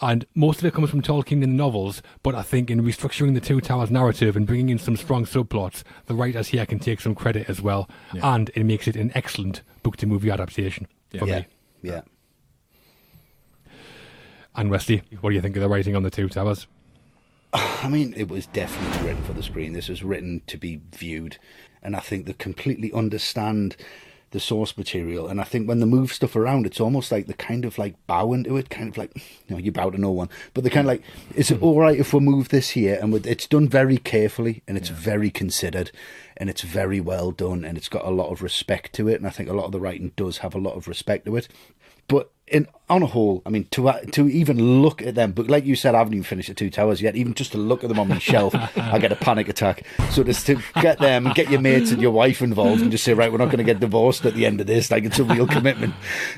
[0.00, 3.34] And most of it comes from Tolkien in the novels, but I think in restructuring
[3.34, 7.00] the Two Towers narrative and bringing in some strong subplots, the writers here can take
[7.00, 7.88] some credit as well.
[8.22, 11.40] And it makes it an excellent book to movie adaptation for Yeah.
[11.40, 11.46] me.
[11.82, 12.00] Yeah.
[14.54, 16.66] And Westy, what do you think of the writing on the Two Towers?
[17.52, 19.72] I mean, it was definitely written for the screen.
[19.72, 21.38] This was written to be viewed,
[21.82, 23.76] and I think they completely understand
[24.32, 25.28] the source material.
[25.28, 27.94] And I think when they move stuff around, it's almost like they kind of like
[28.06, 30.70] bow into it, kind of like you know you bow to no one, but they
[30.70, 31.02] kind of like,
[31.34, 31.64] is it hmm.
[31.64, 32.98] all right if we move this here?
[33.00, 35.92] And it's done very carefully, and it's very considered,
[36.36, 39.16] and it's very well done, and it's got a lot of respect to it.
[39.16, 41.36] And I think a lot of the writing does have a lot of respect to
[41.36, 41.48] it.
[42.12, 45.48] But in on a whole, I mean, to uh, to even look at them, but
[45.48, 47.16] like you said, I haven't even finished the two towers yet.
[47.16, 49.86] Even just to look at them on my shelf, I get a panic attack.
[50.10, 53.14] So just to get them, get your mates and your wife involved, and just say,
[53.14, 54.90] right, we're not going to get divorced at the end of this.
[54.90, 55.94] Like it's a real commitment.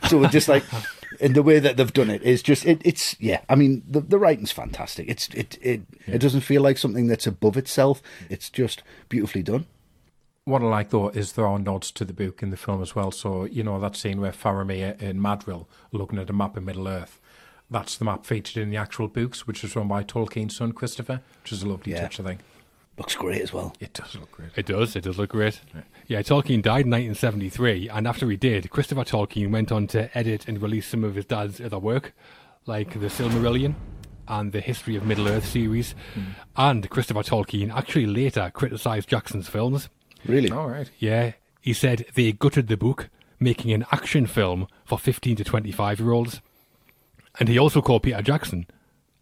[0.09, 0.63] So we're just like,
[1.21, 3.41] and the way that they've done it is just it, it's yeah.
[3.49, 5.09] I mean, the the writing's fantastic.
[5.09, 8.01] It's it it it doesn't feel like something that's above itself.
[8.31, 9.67] It's just beautifully done.
[10.47, 12.95] What I like though is there are nods to the book in the film as
[12.95, 13.11] well.
[13.11, 15.67] So you know that scene where Faramir and Madril are
[15.99, 17.21] looking at a map of Middle Earth.
[17.71, 21.23] that's the map featured in the actual books, which was run by Tolkien's son Christopher,
[21.43, 22.03] which is a lovely Yeah.
[22.03, 22.41] touch, I think.
[22.99, 23.75] Looks great as well.
[23.81, 24.51] It does look great.
[24.55, 24.95] It does.
[24.95, 25.61] It does look great.
[26.07, 30.47] Yeah, Tolkien died in 1973, and after he did, Christopher Tolkien went on to edit
[30.47, 32.15] and release some of his dad's other work,
[32.67, 33.75] like the Silmarillion
[34.29, 35.95] and the History of Middle Earth series.
[36.13, 36.21] Hmm.
[36.57, 39.89] And Christopher Tolkien actually later criticised Jackson's films.
[40.27, 40.51] Really?
[40.51, 40.91] All right.
[40.99, 43.09] Yeah, he said they gutted the book,
[43.41, 46.41] making an action film for 15 to 25 year olds.
[47.39, 48.67] And he also called Peter Jackson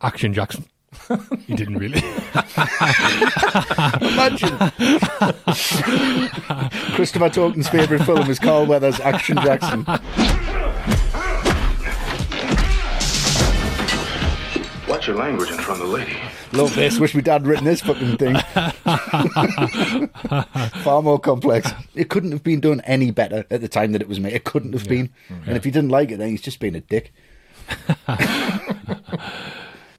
[0.02, 0.64] Action Jackson.
[1.46, 1.98] he didn't really.
[4.00, 4.58] Imagine.
[6.94, 9.86] Christopher Tolkien's favourite film is Carl Weathers' Action Jackson.
[14.92, 16.14] Watch your language in front of the lady.
[16.52, 16.98] Love this.
[16.98, 18.36] Wish my dad written this fucking thing.
[20.82, 21.72] Far more complex.
[21.94, 24.34] It couldn't have been done any better at the time that it was made.
[24.34, 25.08] It couldn't have been.
[25.30, 25.46] Mm.
[25.46, 27.14] And if he didn't like it, then he's just being a dick.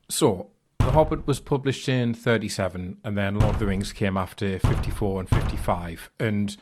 [0.09, 4.59] So, The Hobbit was published in 37, and then Lord of the Rings came after
[4.59, 6.11] 54 and 55.
[6.19, 6.55] And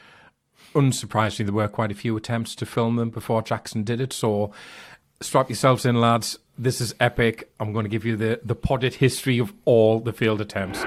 [0.74, 4.14] unsurprisingly, there were quite a few attempts to film them before Jackson did it.
[4.14, 4.54] So,
[5.22, 6.38] strap yourselves in, lads.
[6.58, 7.52] This is epic.
[7.60, 10.84] I'm going to give you the, the podded history of all the failed attempts.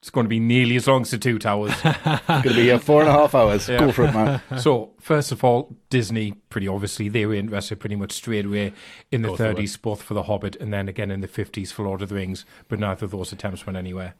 [0.00, 1.72] It's going to be nearly as long as the Two Towers.
[1.84, 3.68] It's going to be here four and a half hours.
[3.68, 4.40] Go for it, man.
[4.58, 8.72] so, first of all, Disney, pretty obviously, they were interested pretty much straight away
[9.12, 11.84] in the Go 30s, both for The Hobbit and then again in the 50s for
[11.84, 14.14] Lord of the Rings, but neither of those attempts went anywhere.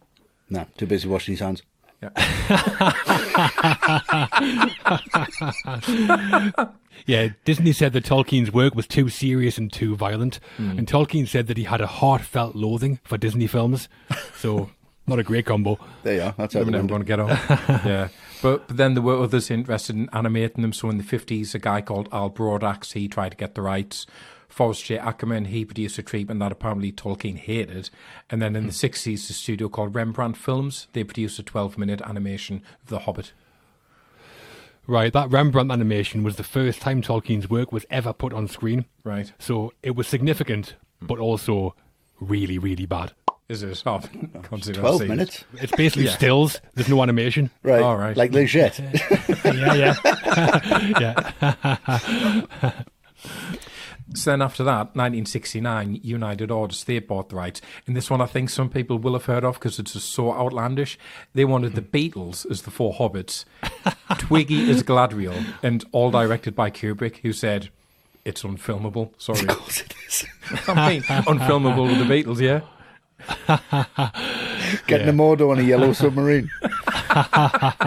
[0.48, 1.62] No, too busy washing his hands.
[7.06, 10.78] Yeah, Disney said that Tolkien's work was too serious and too violent, hmm.
[10.78, 13.88] and Tolkien said that he had a heartfelt loathing for Disney films.
[14.36, 14.70] So,
[15.06, 15.78] not a great combo.
[16.02, 16.34] There you are.
[16.36, 16.90] That's how We're it never went.
[16.90, 17.28] going to get on.
[17.86, 18.08] yeah.
[18.40, 20.72] But, but then there were others interested in animating them.
[20.72, 24.06] So in the 50s, a guy called Al Brodax, he tried to get the rights.
[24.52, 24.98] Forrest J.
[24.98, 27.88] Ackerman, he produced a treatment that apparently Tolkien hated.
[28.28, 28.86] And then in the hmm.
[28.86, 33.32] 60s, a studio called Rembrandt Films, they produced a 12 minute animation of The Hobbit.
[34.86, 38.84] Right, that Rembrandt animation was the first time Tolkien's work was ever put on screen.
[39.04, 39.32] Right.
[39.38, 41.06] So it was significant, hmm.
[41.06, 41.74] but also
[42.20, 43.12] really, really bad.
[43.48, 43.82] Is it?
[43.86, 44.02] Oh,
[44.42, 45.08] consider 12 I've it.
[45.08, 45.44] minutes?
[45.54, 46.60] It's basically stills.
[46.74, 47.50] There's no animation.
[47.62, 47.80] Right.
[47.80, 48.14] All right.
[48.18, 48.78] Like legit.
[49.44, 49.94] yeah,
[50.94, 52.82] yeah, yeah.
[54.14, 57.60] So then after that, 1969, United Artists, they bought the rights.
[57.86, 60.32] And this one I think some people will have heard of because it's just so
[60.32, 60.98] outlandish.
[61.34, 63.44] They wanted the Beatles as the four hobbits,
[64.18, 67.70] Twiggy as Galadriel, and all directed by Kubrick, who said,
[68.24, 69.10] it's unfilmable.
[69.18, 69.40] Sorry.
[69.40, 70.24] of course it is.
[70.68, 72.60] I mean, unfilmable with the Beatles, yeah?
[74.86, 76.50] Getting a Mordo on a yellow submarine.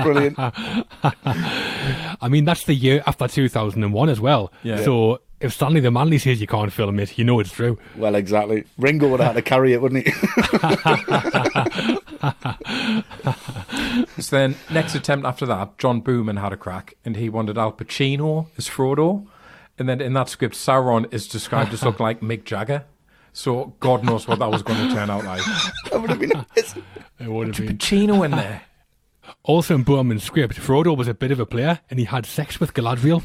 [0.03, 0.38] Brilliant.
[0.38, 4.51] I mean, that's the year after 2001 as well.
[4.63, 4.83] Yeah.
[4.83, 7.78] So if Stanley the Manly says you can't film it, you know it's true.
[7.95, 8.65] Well, exactly.
[8.78, 10.13] Ringo would have had to carry it, wouldn't he?
[14.17, 17.74] So then, next attempt after that, John Boorman had a crack, and he wanted Al
[17.74, 19.28] Pacino as Frodo.
[19.78, 22.86] And then in that script, Sauron is described as looking like Mick Jagger.
[23.34, 25.43] So God knows what that was going to turn out like.
[25.91, 26.84] that would have been amazing.
[27.19, 27.78] It would have been.
[27.78, 28.62] Pacino in there.
[29.43, 32.60] Also in Boorman's script, Frodo was a bit of a player and he had sex
[32.60, 33.21] with Galadriel.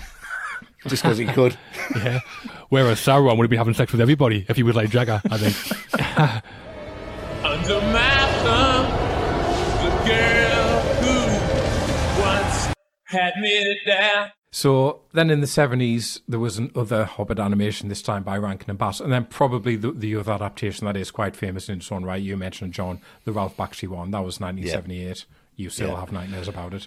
[0.86, 1.56] Just because he could.
[1.96, 2.20] Yeah.
[2.68, 5.38] Whereas Sauron would have been having sex with everybody if he was like Jagger, I
[5.38, 5.56] think.
[7.44, 8.86] Under my thumb,
[9.82, 12.72] the girl who once
[13.06, 14.30] had me down.
[14.52, 18.78] So then in the 70s, there was another Hobbit animation, this time by Rankin and
[18.78, 19.00] Bass.
[19.00, 22.22] And then probably the, the other adaptation that is quite famous in its own right,
[22.22, 24.10] you mentioned, John, the Ralph Bakshi one.
[24.12, 25.24] That was 1978.
[25.56, 26.00] You still Yeah.
[26.00, 26.86] have nightmares about it.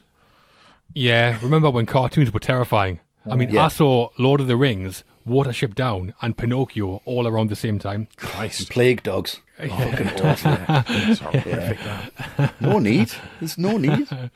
[0.93, 1.37] yeah.
[1.41, 2.99] Remember when cartoons were terrifying?
[3.29, 3.65] I mean, Yeah.
[3.65, 8.07] I saw Lord of the Rings, Watership Down, and Pinocchio all around the same time.
[8.17, 8.69] Christ.
[8.69, 9.39] Plague dogs.
[9.57, 10.57] Fucking awful.
[10.87, 12.53] It's horrific, that.
[12.61, 13.11] No need.
[13.39, 14.07] There's no need.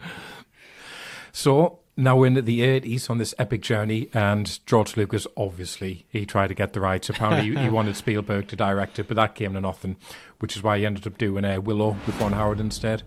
[1.31, 6.25] So now we're in the 80s on this epic journey, and George Lucas, obviously, he
[6.25, 7.09] tried to get the rights.
[7.11, 9.97] Apparently, he, he wanted Spielberg to direct it, but that came to nothing,
[10.39, 13.03] which is why he ended up doing uh, Willow with Ron Howard instead.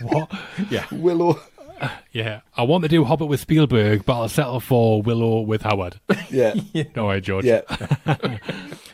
[0.00, 0.30] What?
[0.70, 0.86] Yeah.
[0.90, 1.38] Willow.
[2.12, 2.40] Yeah.
[2.56, 6.00] I want to do Hobbit with Spielberg, but I'll settle for Willow with Howard.
[6.30, 6.54] Yeah.
[6.96, 7.44] All right, George.
[7.44, 7.62] Yeah.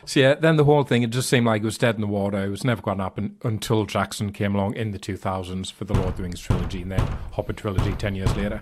[0.05, 2.07] So yeah, then the whole thing, it just seemed like it was dead in the
[2.07, 2.41] water.
[2.41, 5.93] It was never going to happen until Jackson came along in the 2000s for the
[5.93, 8.61] Lord of the Rings trilogy and then Hobbit trilogy 10 years later.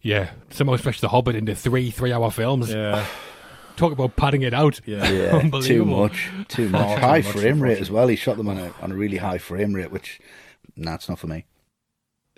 [0.00, 0.30] Yeah.
[0.48, 2.72] Somehow stretched The Hobbit into three three-hour films.
[2.72, 3.04] Yeah.
[3.76, 4.80] Talk about padding it out.
[4.86, 5.08] Yeah.
[5.10, 6.80] Yeah, too much, too much.
[6.86, 8.08] Far too high much, frame rate as well.
[8.08, 10.20] He shot them on a on a really high frame rate, which
[10.74, 11.44] nah, it's not for me.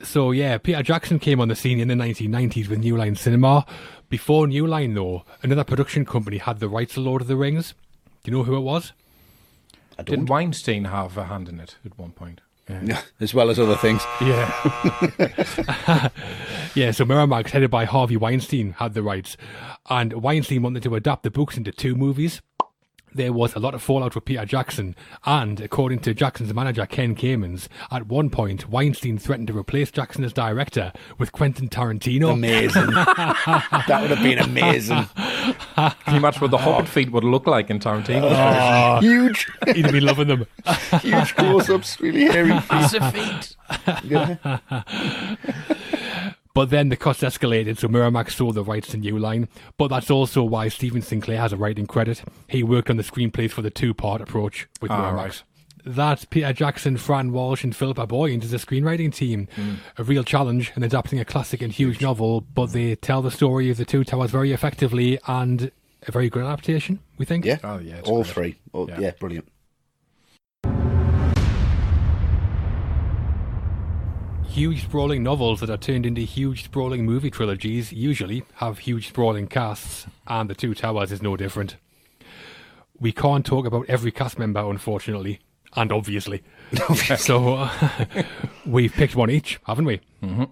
[0.02, 3.66] So yeah, Peter Jackson came on the scene in the 1990s with New Line Cinema.
[4.08, 7.74] Before New Line, though, another production company had the rights to Lord of the Rings.
[8.24, 8.92] Do you know who it was?
[9.98, 10.30] I Didn't don't.
[10.30, 12.40] Weinstein have a hand in it at one point?
[12.68, 13.02] Yeah.
[13.20, 14.02] As well as other things.
[14.20, 16.08] yeah.
[16.74, 19.36] Yeah, so Miramax, headed by Harvey Weinstein, had the rights.
[19.88, 22.40] And Weinstein wanted to adapt the books into two movies.
[23.12, 24.94] There was a lot of fallout for Peter Jackson,
[25.24, 30.22] and according to Jackson's manager Ken Kamins, at one point Weinstein threatened to replace Jackson
[30.22, 32.32] as director with Quentin Tarantino.
[32.32, 32.86] Amazing.
[32.90, 35.06] that would have been amazing.
[35.74, 36.60] Can you imagine what the oh.
[36.60, 39.00] Hobbit feet would look like in Tarantino's oh.
[39.02, 40.46] Huge, He'd have been loving them.
[41.00, 43.12] huge close-ups, really hairy feet.
[43.12, 43.56] feet?
[44.04, 44.58] Yeah.
[46.60, 49.48] But then the cost escalated, so Miramax sold the rights to New Line.
[49.78, 52.22] But that's also why Stephen Sinclair has a writing credit.
[52.48, 55.16] He worked on the screenplays for the two-part approach with Ah, Miramax.
[55.16, 55.42] right.
[55.86, 59.48] That's Peter Jackson, Fran Walsh, and Philippa Boyens as a screenwriting team.
[59.56, 59.76] Hmm.
[59.96, 63.70] A real challenge in adapting a classic and huge novel, but they tell the story
[63.70, 65.70] of the Two Towers very effectively and
[66.06, 67.46] a very good adaptation, we think.
[67.46, 67.56] Yeah.
[67.64, 68.34] Oh, yeah, All great.
[68.34, 68.56] three.
[68.74, 69.00] Oh, Yeah.
[69.00, 69.10] yeah.
[69.18, 69.48] brilliant.
[74.50, 79.46] Huge sprawling novels that are turned into huge sprawling movie trilogies usually have huge sprawling
[79.46, 81.76] casts, and The Two Towers is no different.
[82.98, 85.38] We can't talk about every cast member, unfortunately,
[85.76, 86.42] and obviously.
[87.16, 87.70] so uh,
[88.66, 90.00] we've picked one each, haven't we?
[90.22, 90.44] Mm-hmm.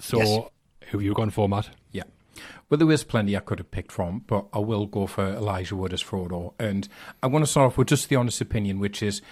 [0.00, 0.28] So Yes.
[0.90, 1.70] who have you gone for, Matt?
[1.92, 2.04] Yeah.
[2.68, 5.76] Well, there is plenty I could have picked from, but I will go for Elijah
[5.76, 6.54] Wood as Frodo.
[6.58, 6.88] And
[7.22, 9.22] I want to start off with just the honest opinion, which is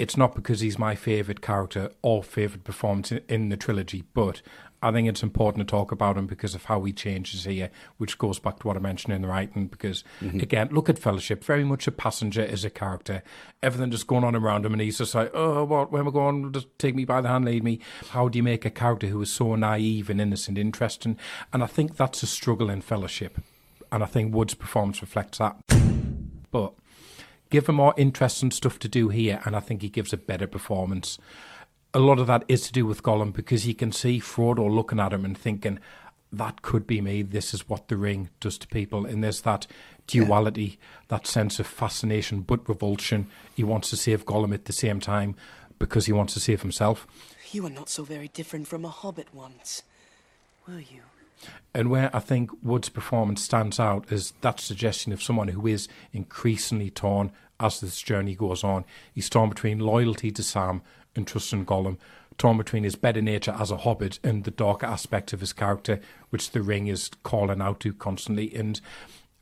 [0.00, 4.40] it's not because he's my favourite character or favourite performance in, in the trilogy, but
[4.82, 8.16] I think it's important to talk about him because of how he changes here, which
[8.16, 9.66] goes back to what I mentioned in the writing.
[9.66, 10.40] Because, mm-hmm.
[10.40, 13.22] again, look at Fellowship, very much a passenger as a character.
[13.62, 16.12] Everything just going on around him, and he's just like, oh, what, where am I
[16.12, 16.52] going?
[16.52, 17.80] Just take me by the hand, lead me.
[18.08, 21.18] How do you make a character who is so naive and innocent interesting?
[21.52, 23.38] And I think that's a struggle in Fellowship.
[23.92, 25.56] And I think Wood's performance reflects that.
[26.50, 26.72] But
[27.50, 30.46] give him more interesting stuff to do here, and I think he gives a better
[30.46, 31.18] performance.
[31.92, 35.00] A lot of that is to do with Gollum because you can see Frodo looking
[35.00, 35.80] at him and thinking,
[36.32, 37.22] that could be me.
[37.22, 39.04] This is what the ring does to people.
[39.04, 39.66] And there's that
[40.06, 43.26] duality, that sense of fascination but revulsion.
[43.54, 45.34] He wants to save Gollum at the same time
[45.78, 47.06] because he wants to save himself.
[47.50, 49.82] You were not so very different from a hobbit once,
[50.68, 51.02] were you?
[51.74, 55.88] And where I think Wood's performance stands out is that suggestion of someone who is
[56.12, 58.84] increasingly torn as this journey goes on.
[59.14, 60.82] He's torn between loyalty to Sam
[61.14, 61.98] and trust in Gollum,
[62.38, 66.00] torn between his better nature as a hobbit and the darker aspect of his character,
[66.30, 68.54] which the ring is calling out to constantly.
[68.54, 68.80] And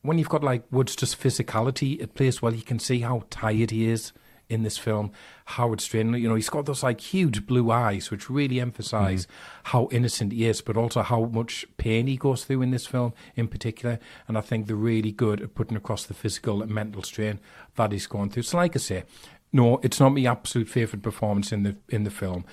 [0.03, 3.71] when you've got like Wood's just physicality at place, well, you can see how tired
[3.71, 4.13] he is
[4.49, 5.13] in this film.
[5.47, 9.27] Howard Strain, you know, he's got those like huge blue eyes, which really emphasize
[9.65, 13.13] how innocent he is, but also how much pain he goes through in this film
[13.37, 13.99] in particular.
[14.27, 17.41] And I think they're really good at putting across the physical and mental strain
[17.77, 18.45] that he's going through.
[18.45, 19.05] So, like I say,
[19.53, 22.45] no, it's not my absolute favorite performance in the in the film.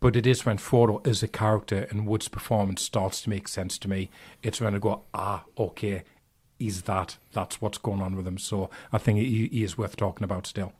[0.00, 3.78] But it is when Frodo is a character and Wood's performance starts to make sense
[3.78, 4.10] to me.
[4.44, 6.04] It's when I go, ah, okay,
[6.56, 7.16] he's that.
[7.32, 8.38] That's what's going on with him.
[8.38, 10.72] So I think he, he is worth talking about still.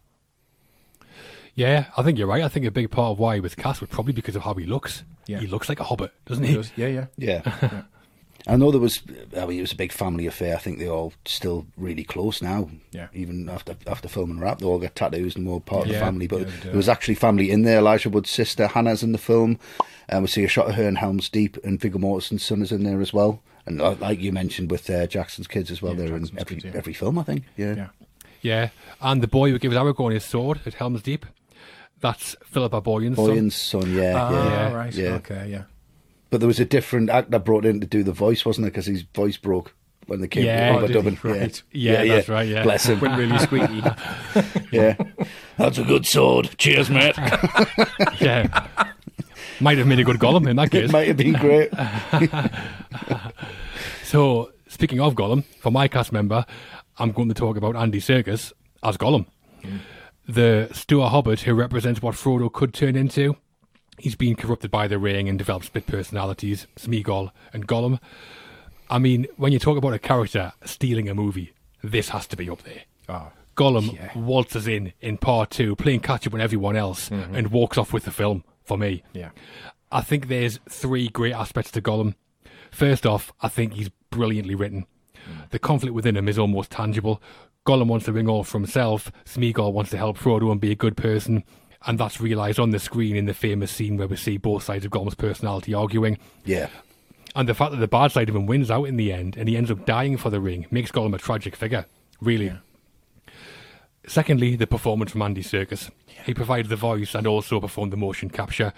[1.59, 2.44] Yeah, I think you're right.
[2.44, 4.55] I think a big part of why he was cast was probably because of how
[4.55, 5.03] he looks.
[5.27, 5.40] Yeah.
[5.40, 6.57] He looks like a hobbit, doesn't He he?
[6.57, 6.71] does.
[6.77, 7.07] Yeah, yeah.
[7.16, 7.83] Yeah.
[8.47, 9.03] I know there was.
[9.37, 10.55] I mean, it was a big family affair.
[10.55, 12.71] I think they're all still really close now.
[12.92, 13.09] Yeah.
[13.12, 16.29] Even after after filming Rap, they all get tattoos and more part of the family.
[16.29, 17.79] But yeah, there was actually family in there.
[17.79, 19.59] Elijah Wood's sister Hannah's in the film,
[20.09, 22.71] and we see a shot of her in Helm's Deep, and Viggo Mortensen's son is
[22.71, 23.42] in there as well.
[23.66, 26.57] And like you mentioned with uh, Jackson's kids as well, Yeah, they're Jackson's in every
[26.57, 26.79] kids, yeah.
[26.79, 27.18] every film.
[27.18, 27.42] I think.
[27.57, 27.75] Yeah.
[27.75, 27.88] Yeah.
[28.40, 28.68] Yeah,
[29.03, 31.27] and the boy who gives Aragorn his sword at Helm's Deep,
[32.00, 33.26] that's Philippa Boyens' son.
[33.26, 33.94] Boyens' son.
[33.94, 34.14] Yeah.
[34.16, 34.72] Ah, yeah.
[34.74, 34.94] right.
[34.94, 35.08] Yeah.
[35.14, 35.62] Okay, yeah.
[36.30, 38.70] But there was a different actor brought in to do the voice, wasn't there?
[38.70, 39.74] Because his voice broke
[40.06, 40.70] when they came Yeah.
[40.74, 40.94] over Oh, did he?
[40.94, 41.18] dubbing.
[41.24, 41.30] Yeah.
[41.32, 41.62] Right.
[41.72, 42.62] Yeah, that's right, yeah.
[42.62, 43.00] Bless him.
[43.00, 43.82] Went really squeaky.
[44.70, 44.96] Yeah.
[45.56, 46.50] That's a good sword.
[46.58, 47.14] Cheers, mate.
[48.20, 48.66] Yeah.
[49.61, 50.92] Might have made a good Gollum in that it case.
[50.92, 51.70] might have been great.
[54.04, 56.46] So, speaking of Gollum, for my cast member,
[56.98, 59.26] I'm going to talk about Andy Serkis as Gollum.
[60.29, 63.37] The Stoor Hobbit who represents what Frodo could turn into.
[63.99, 67.99] He's been corrupted by the ring and developed split personalities, Smeagol and Gollum.
[68.91, 71.53] I mean, when you talk about a character stealing a movie,
[71.83, 72.83] this has to be up there.
[73.09, 74.16] Oh, Gollum Yeah.
[74.16, 77.35] waltzes in in part two, playing catch up with everyone else, mm-hmm.
[77.35, 79.03] and walks off with the film for me.
[79.12, 79.31] yeah.
[79.91, 82.14] I think there's three great aspects to Gollum.
[82.70, 84.85] First off, I think he's brilliantly written.
[85.14, 85.49] Mm.
[85.49, 87.22] The conflict within him is almost tangible.
[87.66, 89.12] Gollum wants to ring all for himself.
[89.24, 91.44] Smeagol wants to help Frodo and be a good person.
[91.86, 94.84] And that's realised on the screen in the famous scene where we see both sides
[94.84, 96.18] of Gollum's personality arguing.
[96.44, 96.68] Yeah.
[97.36, 99.48] And the fact that the bad side of him wins out in the end and
[99.48, 101.86] he ends up dying for the ring makes Gollum a tragic figure,
[102.20, 102.52] really.
[104.06, 105.90] Secondly, the performance from Andy Serkis.
[106.24, 108.72] He provided the voice and also performed the motion capture.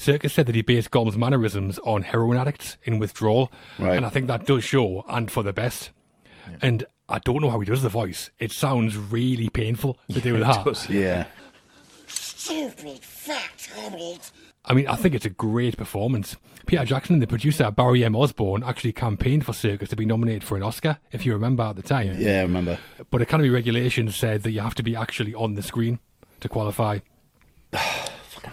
[0.00, 3.96] Serkis said that he based Gollum's mannerisms on heroin addicts in withdrawal, Right.
[3.96, 5.90] and I think that does show, and for the best.
[6.62, 8.30] And I don't know how he does the voice.
[8.38, 10.88] It sounds really painful to do that.
[10.88, 11.26] Yeah.
[12.06, 14.30] Stupid fat hobbit.
[14.64, 16.36] I mean, I think it's a great performance.
[16.66, 18.14] Peter Jackson and the producer Barry M.
[18.16, 21.76] Osborne actually campaigned for Serkis to be nominated for an Oscar, if you remember at
[21.76, 22.16] the time.
[22.18, 22.78] Yeah, I remember.
[23.10, 25.98] But Academy regulations said that you have to be actually on the screen
[26.40, 26.98] to qualify.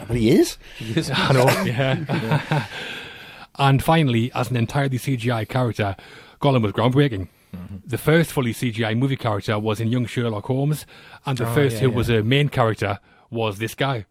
[0.08, 0.58] But he is.
[1.14, 2.66] I know, yeah.
[3.60, 5.96] and finally, as an entirely CGI character,
[6.42, 7.28] Gollum was groundbreaking.
[7.56, 7.78] Mm-hmm.
[7.86, 10.86] The first fully CGI movie character was in Young Sherlock Holmes,
[11.26, 11.96] and the Oh, first yeah, who yeah.
[11.96, 13.00] was a main character
[13.30, 14.06] was this guy.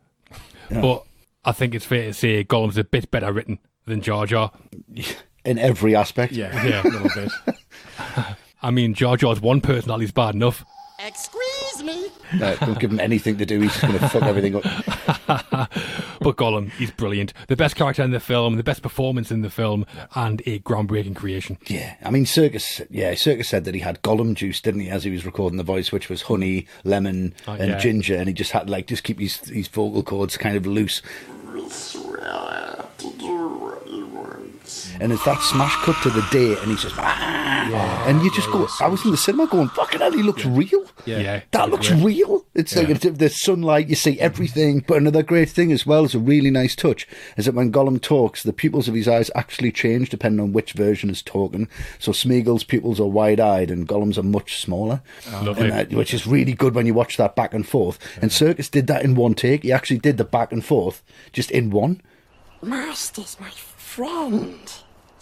[0.71, 1.05] But
[1.45, 4.51] I think it's fair to say Gollum's a bit better written than Jar Jar.
[5.45, 6.33] In every aspect.
[6.33, 6.83] Yeah, Yeah.
[6.83, 7.31] a little bit.
[8.63, 10.65] I mean, Jar Jar's one personality's bad enough.
[10.99, 11.46] Excuse
[11.83, 12.09] me.
[12.35, 13.61] No, don't give him anything to do.
[13.61, 15.71] He's just going to fuck everything up.
[16.19, 17.33] But Gollum, he's brilliant.
[17.47, 21.15] The best character in the film, the best performance in the film, and a groundbreaking
[21.15, 21.57] creation.
[21.69, 22.85] Yeah, I mean, Serkis.
[22.91, 25.63] Yeah, Serkis said that he had Gollum juice, didn't he, as he was recording the
[25.63, 27.79] voice, which was honey, lemon, oh, and Oh, yeah.
[27.79, 31.01] ginger, and he just had like just keep his his vocal cords kind of loose.
[35.01, 38.51] And it's that smash cut to the day, and he's just ah, and you just
[38.51, 38.67] go.
[38.81, 41.19] I was in the cinema going, "Fucking hell, he looks real." Yeah.
[41.19, 41.41] Yeah.
[41.53, 42.45] That looks real.
[42.55, 44.83] It's like it's, the sunlight, you see everything.
[44.87, 47.07] But another great thing as well, is a really nice touch,
[47.37, 50.73] is that when Gollum talks, the pupils of his eyes actually change depending on which
[50.73, 51.69] version is talking.
[51.99, 55.03] So Smeagol's pupils are wide eyed and Gollum's are much smaller.
[55.43, 55.65] Lovely.
[55.65, 57.99] And that- which is really good when you watch that back and forth.
[58.23, 59.63] And Serkis did that in one take.
[59.63, 61.03] He actually did the back and forth
[61.33, 62.01] just in one.
[62.63, 63.51] Master's my
[63.97, 64.59] friend.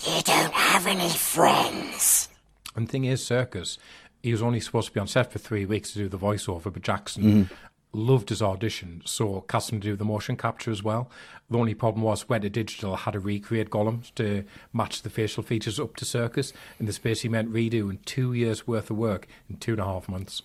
[0.01, 2.29] You don't have any friends.
[2.75, 3.79] And the thing is, Serkis,
[4.21, 6.73] he was only supposed to be on set for three weeks to do the voiceover,
[6.73, 7.55] but Jackson mm-hmm.
[7.93, 11.09] loved his audition, so cast him to do the motion capture as well.
[11.49, 15.79] The only problem was Weta Digital had to recreate Gollum to match the facial features
[15.79, 19.75] up to Serkis, and this basically meant redoing two years' worth of work in two
[19.75, 20.43] and a half months.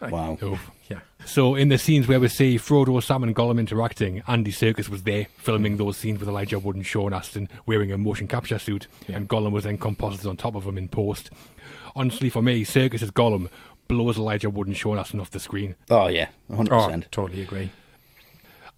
[0.00, 0.38] Wow.
[0.42, 0.70] Oof.
[0.88, 1.00] Yeah.
[1.24, 5.02] So, in the scenes where we see Frodo, Sam, and Gollum interacting, Andy Serkis was
[5.02, 5.78] there filming mm.
[5.78, 9.50] those scenes with Elijah Wood and Sean Astin wearing a motion capture suit, and Gollum
[9.52, 11.30] was then composited on top of him in post.
[11.94, 13.48] Honestly, for me, Serkis as Gollum
[13.88, 15.74] blows Elijah Wood and Sean Astin off the screen.
[15.90, 17.10] Oh, yeah, Oh, 100%.
[17.10, 17.70] totally agree.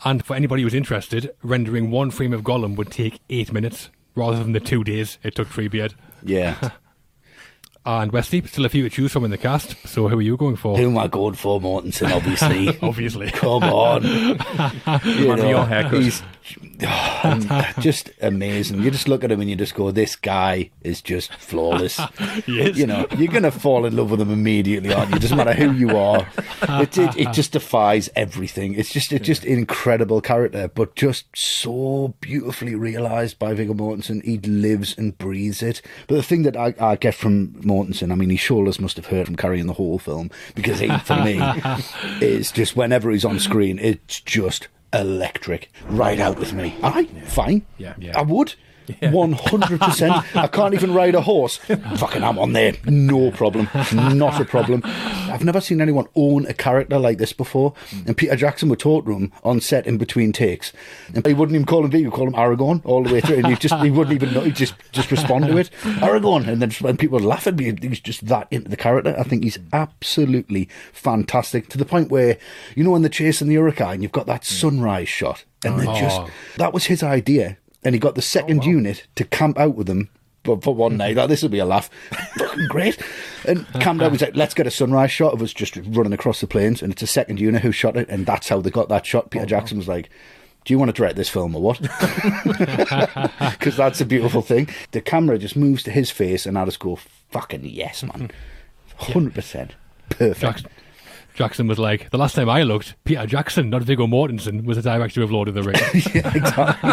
[0.04, 4.38] And for anybody who's interested, rendering one frame of Gollum would take eight minutes rather
[4.38, 5.94] than the two days it took Treebeard.
[6.22, 6.70] Yeah.
[7.86, 9.74] And Wesley, still a few to choose from in the cast.
[9.88, 10.76] So, who are you going for?
[10.76, 12.78] Who am I going for, Mortensen, obviously?
[12.82, 13.30] Obviously.
[13.30, 14.02] Come on.
[15.04, 16.02] you One of your haircuts.
[16.02, 16.22] he's
[17.80, 18.82] just amazing.
[18.82, 22.00] You just look at him and you just go, this guy is just flawless.
[22.46, 22.78] He is.
[22.78, 25.18] You know, you're going to fall in love with him immediately, aren't you?
[25.18, 26.26] Doesn't matter who you are.
[26.62, 28.74] It, it, it just defies everything.
[28.74, 34.24] It's just it's just an incredible character, but just so beautifully realised by Viggo Mortensen.
[34.24, 35.82] He lives and breathes it.
[36.06, 39.06] But the thing that I, I get from Mortensen, I mean, his shoulders must have
[39.06, 41.40] hurt from carrying the whole film because he, for me,
[42.20, 45.70] is just whenever he's on screen, it's just electric.
[45.86, 46.76] Right out with me.
[46.82, 47.64] Aye, fine.
[47.78, 47.94] Yeah.
[48.16, 48.54] I would.
[49.00, 50.12] One hundred percent.
[50.36, 51.56] I can't even ride a horse.
[51.56, 52.74] Fucking, I'm on there.
[52.86, 53.68] No problem.
[53.92, 54.82] Not a problem.
[54.84, 57.74] I've never seen anyone own a character like this before.
[58.06, 60.72] And Peter Jackson would talk to him on set in between takes,
[61.14, 62.02] and he wouldn't even call him V.
[62.02, 64.40] He'd call him Aragorn all the way through, and he just he wouldn't even know.
[64.40, 65.70] He'd just just respond to it,
[66.00, 66.48] Aragorn.
[66.48, 69.14] And then when people would laugh at me, he's just that into the character.
[69.18, 72.38] I think he's absolutely fantastic to the point where
[72.74, 75.98] you know when they're chasing the hurricane, you've got that sunrise shot, and they're oh.
[75.98, 76.20] just
[76.56, 79.88] that was his idea and he got the second oh, unit to camp out with
[79.88, 80.10] him
[80.44, 81.16] for, for one night.
[81.16, 81.90] Like, this will be a laugh.
[82.38, 83.02] Fucking great.
[83.46, 84.12] And camped out.
[84.12, 86.82] Was like, let's get a sunrise shot of us just running across the plains.
[86.82, 89.30] And it's a second unit who shot it, and that's how they got that shot.
[89.30, 90.10] Peter oh, Jackson was like.
[90.66, 91.80] Do you want to direct this film or what?
[93.50, 94.68] Because that's a beautiful thing.
[94.90, 96.96] The camera just moves to his face, and I just go,
[97.30, 98.30] "Fucking yes, man,
[98.96, 99.74] hundred percent,
[100.10, 100.70] perfect." Jackson,
[101.40, 104.82] Jackson was like, the last time I looked, Peter Jackson, not Viggo Mortensen, was the
[104.82, 106.06] director of Lord of the Rings.
[106.14, 106.90] Yeah, exactly.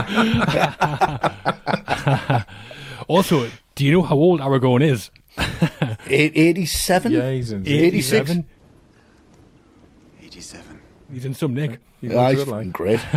[3.10, 5.12] also, do you know how old Aragorn is?
[6.08, 7.12] 87?
[7.12, 7.68] Yeah, he's in.
[7.68, 8.32] 86?
[10.24, 10.80] 87.
[11.12, 11.80] He's in some nick.
[12.00, 12.72] He's Ah, he's like.
[12.72, 13.02] great.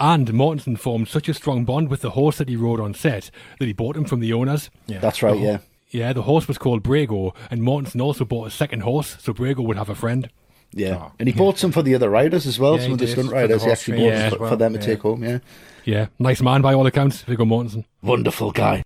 [0.00, 3.32] And Mortensen formed such a strong bond with the horse that he rode on set
[3.58, 4.70] that he bought him from the owners.
[4.86, 5.00] Yeah.
[5.00, 5.36] That's right.
[5.36, 5.58] Yeah.
[5.90, 9.64] Yeah, the horse was called Brego, and Mortensen also bought a second horse, so Brego
[9.64, 10.28] would have a friend.
[10.70, 12.76] Yeah, Oh, and he bought some for the other riders as well.
[12.76, 14.50] Yeah, some of the did, stunt for the riders, he actually bought as for, well,
[14.50, 15.24] for them to take home.
[15.24, 15.38] Yeah,
[15.84, 17.84] Yeah, nice man by all accounts, Viggo Mortensen.
[18.02, 18.82] wonderful guy.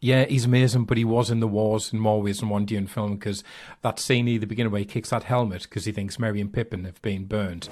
[0.00, 2.86] Yeah, he's amazing, but he was in the wars in more ways than one during
[2.86, 3.42] film because
[3.82, 6.52] that scene near the beginning where he kicks that helmet because he thinks Merry and
[6.52, 7.68] Pippin have been burned.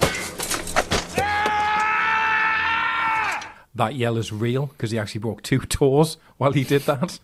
[3.77, 7.19] That yell is real because he actually broke two toes while he did that.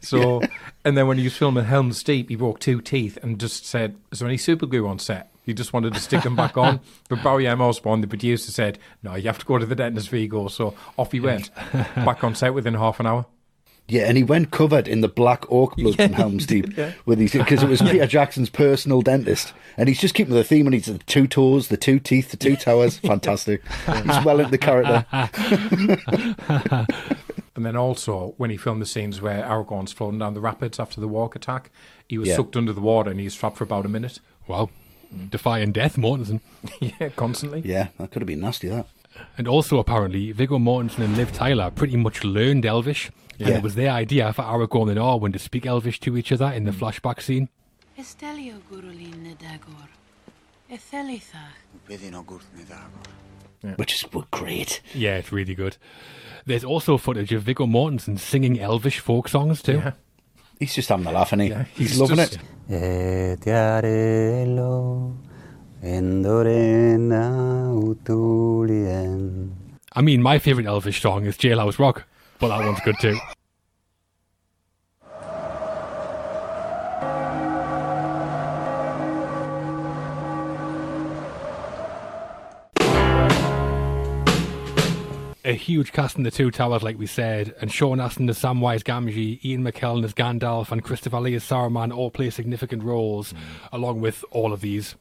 [0.00, 0.42] So,
[0.84, 3.96] and then when he was filming Helm's Deep, he broke two teeth and just said,
[4.10, 6.80] "Is there any super glue on set?" He just wanted to stick them back on.
[7.08, 7.62] But Barry M.
[7.62, 11.12] Osborne, the producer, said, "No, you have to go to the dentist, Viggo." So off
[11.12, 13.26] he went, back on set within half an hour.
[13.90, 16.76] Yeah, and he went covered in the black orc blood from Helm's Deep
[17.06, 20.66] with his because it was Peter Jackson's personal dentist, and he's just keeping the theme.
[20.66, 22.98] And he's the two toes, the two teeth, the two towers.
[23.00, 23.62] Fantastic.
[23.86, 25.06] He's well into the character.
[27.56, 31.00] And then also, when he filmed the scenes where Aragorn's floating down the rapids after
[31.00, 31.70] the Warg attack,
[32.08, 32.36] he was Yeah.
[32.36, 34.20] sucked under the water and he was trapped for about a minute.
[34.46, 34.70] Wow.
[35.30, 36.40] Defying death, Mortensen.
[36.80, 37.62] yeah, constantly.
[37.64, 38.68] Yeah, that could have been nasty.
[38.68, 38.86] That.
[39.36, 43.10] And also, apparently, Viggo Mortensen and Liv Tyler pretty much learned Elvish.
[43.38, 43.56] And Yeah.
[43.58, 46.46] it was their idea for Aragorn and oh, Arwen to speak Elvish to each other
[46.46, 46.78] in the mm.
[46.78, 47.48] flashback scene.
[47.96, 49.88] Estelio gurulin dagor.
[50.70, 51.54] Ethelithach.
[53.76, 54.80] Which is well, great.
[54.94, 55.76] Yeah, it's really good.
[56.46, 59.78] There's also footage of Viggo Mortensen singing Elvish folk songs too.
[59.78, 59.92] Yeah.
[60.58, 61.48] He's just having a laugh, and he?
[61.48, 63.40] Yeah, he's, he's loving just- it.
[63.40, 65.16] Etiarelo.
[65.80, 66.00] I
[70.00, 72.04] mean, my favourite Elvish song is Jailhouse Rock,
[72.38, 73.18] but that one's good too.
[85.44, 88.82] A huge cast in the Two Towers, like we said, and Sean Astin as Samwise
[88.82, 93.38] Gamgee, Ian McKellen as Gandalf, and Christopher Lee as Saruman all play significant roles, mm.
[93.72, 94.94] along with all of these.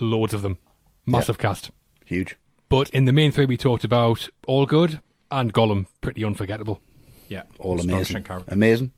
[0.00, 0.58] Loads of them.
[1.06, 1.70] Massive cast.
[2.04, 2.36] Huge.
[2.68, 5.00] But in the main three we talked about, all good,
[5.30, 6.80] and Gollum, pretty unforgettable.
[7.28, 7.42] Yeah.
[7.58, 8.24] All amazing.
[8.48, 8.92] Amazing.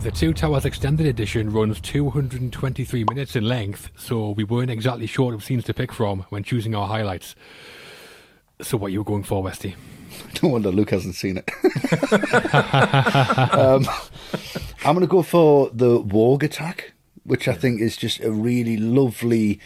[0.00, 5.34] The Two Towers Extended Edition runs 223 minutes in length, so we weren't exactly short
[5.34, 7.34] of scenes to pick from when choosing our highlights.
[8.60, 9.74] So, what you were going for, Westy?
[10.42, 11.48] No wonder Luke hasn't seen it.
[13.52, 13.86] um,
[14.84, 16.92] I'm going to go for the Warg attack,
[17.24, 19.60] which I think is just a really lovely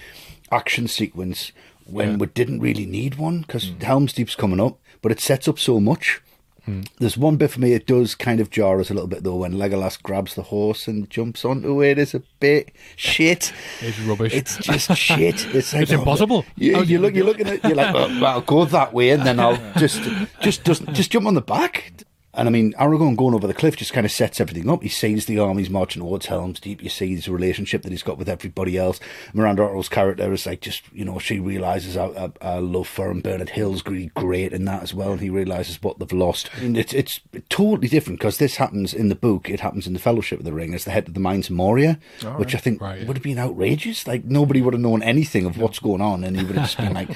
[0.51, 1.53] action sequence
[1.93, 2.17] when Yeah.
[2.17, 3.83] we didn't really need one because mm.
[3.83, 6.21] Helm's Deep's coming up, but it sets up so much.
[6.65, 6.83] Hmm.
[7.01, 9.37] There's one bit for me, it does kind of jar us a little bit though
[9.37, 11.99] when Legolas grabs the horse and jumps onto it.
[11.99, 13.53] It's a bit shit.
[13.81, 14.33] It's rubbish.
[14.33, 15.45] It's just shit.
[15.55, 16.45] It's, like, It's impossible.
[16.55, 19.41] You, you look, you're looking at, you're like, well, I'll go that way, and then
[19.41, 20.03] I'll just,
[20.41, 21.93] just, just, just jump on the back.
[22.35, 24.83] And I mean, Aragorn going over the cliff just kind of sets everything up.
[24.83, 26.83] He sees the armies marching towards Helm's Deep.
[26.83, 29.01] You see his relationship that he's got with everybody else.
[29.35, 33.21] Miranda Otto's character is like just, you know, she realizes our, our, love for him.
[33.21, 36.49] Bernard Hill's really great in that as well, and he realizes what they've lost.
[36.57, 37.21] And it's it's
[37.51, 39.51] totally different because this happens in the book.
[39.51, 41.57] It happens in the Fellowship of the Ring as the head of the Mines of
[41.57, 41.99] Moria,
[42.37, 43.07] which I think Right.
[43.07, 44.07] would have been outrageous.
[44.07, 46.79] Like nobody would have known anything of what's going on, and he would have just
[46.79, 47.11] been like,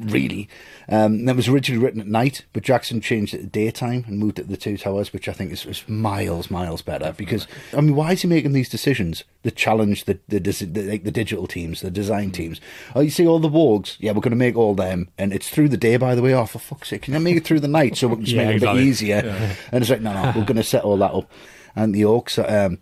[0.00, 0.48] really.
[0.88, 4.38] Um, that was originally written at night, but Jackson changed it to daytime and moved
[4.38, 7.14] it the Two Towers, which I think is, is miles, miles better.
[7.16, 7.46] Because
[7.76, 11.10] I mean, why is he making these decisions that challenge the the, the like the
[11.10, 11.94] digital teams, the Hmm.
[11.94, 12.60] design teams?
[12.94, 13.96] Oh, you see all the wargs?
[14.00, 16.34] Yeah, we're going to make all them, and it's through the day, by the way.
[16.34, 18.36] Oh, for fuck's sake, can I make it through the night so we can just
[18.36, 19.56] Yeah, make it a bit easier?
[19.72, 21.30] And it's like, no, no, we're going to set all that up.
[21.76, 22.78] And the orcs, um,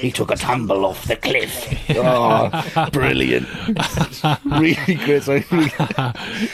[0.00, 1.66] he took a tumble off the cliff.
[1.96, 3.48] Oh, brilliant!
[4.44, 5.26] really great.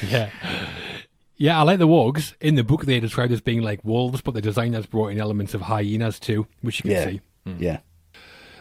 [0.08, 0.30] Yeah.
[1.40, 2.34] Yeah, I like the wargs.
[2.42, 5.54] In the book, they're described as being like wolves, but the designers brought in elements
[5.54, 7.20] of hyenas too, which you can yeah, see.
[7.46, 7.56] Hmm.
[7.58, 7.78] yeah,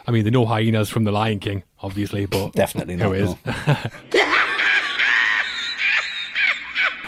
[0.08, 3.16] I mean, they're no hyenas from The Lion King, obviously, but definitely who not.
[3.16, 3.30] is?
[3.30, 3.36] no.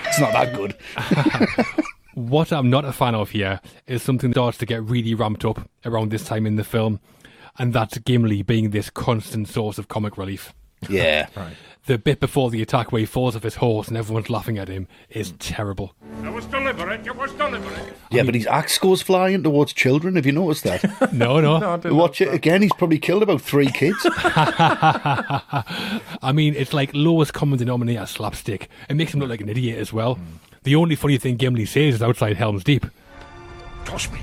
[0.06, 0.76] it's not that good.
[2.14, 5.46] What I'm not a fan of here is something that starts to get really ramped
[5.46, 7.00] up around this time in the film,
[7.58, 10.54] and that's Gimli being this constant source of comic relief.
[10.90, 11.30] Yeah,
[11.88, 14.68] The bit before the attack where he falls off his horse and everyone's laughing at
[14.68, 15.38] him is hmm.
[15.38, 15.96] terrible.
[16.24, 17.08] It was deliberate.
[17.08, 17.94] It was deliberate.
[18.12, 20.16] yeah, but his axe goes flying towards children.
[20.16, 21.12] Have you noticed that?
[21.14, 21.80] No, no.
[21.94, 22.62] Watch it again.
[22.62, 23.98] He's probably killed about three kids.
[24.06, 25.64] I
[26.34, 28.70] mean, it's like lowest common denominator slapstick.
[28.90, 30.16] It makes him look like an idiot as well.
[30.16, 30.24] Hmm.
[30.64, 32.86] The only funny thing Gimli says is outside Helm's Deep,
[33.86, 34.20] Toss me.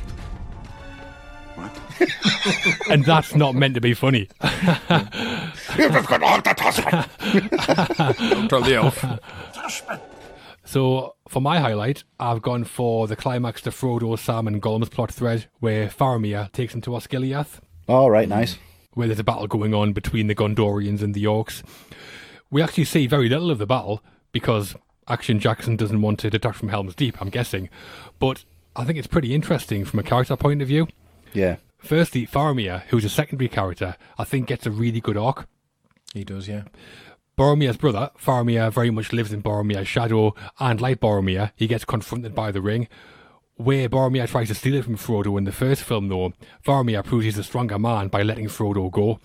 [2.91, 4.29] And that's not meant to be funny.
[4.43, 6.91] You've just got all to toss me.
[8.49, 9.01] Tell the elf.
[9.55, 9.83] Toss.
[10.65, 15.11] So, for my highlight, I've gone for the climax to Frodo, Sam, and Gollum's plot
[15.11, 18.59] thread, where Faramir takes him to Osgiliath, All right, nice.
[18.93, 21.63] where there's a battle going on between the Gondorians and the Orcs.
[22.51, 24.77] We actually see very little of the battle because
[25.09, 27.71] Action Jackson doesn't want to detract from Helm's Deep, I'm guessing.
[28.19, 28.45] But
[28.77, 30.87] I think it's pretty interesting from a character point of view.
[31.33, 31.57] Yeah.
[31.79, 35.47] Firstly, Faramir, who's a secondary character, I think gets a really good arc.
[36.12, 36.64] He does, yeah.
[37.37, 42.35] Boromir's brother, Faramir, very much lives in Boromir's shadow, and like Boromir, he gets confronted
[42.35, 42.89] by the ring.
[43.55, 46.33] Where Boromir tries to steal it from Frodo in the first film, though,
[46.66, 49.20] Faramir proves he's a stronger man by letting Frodo go.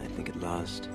[0.00, 0.88] I think at last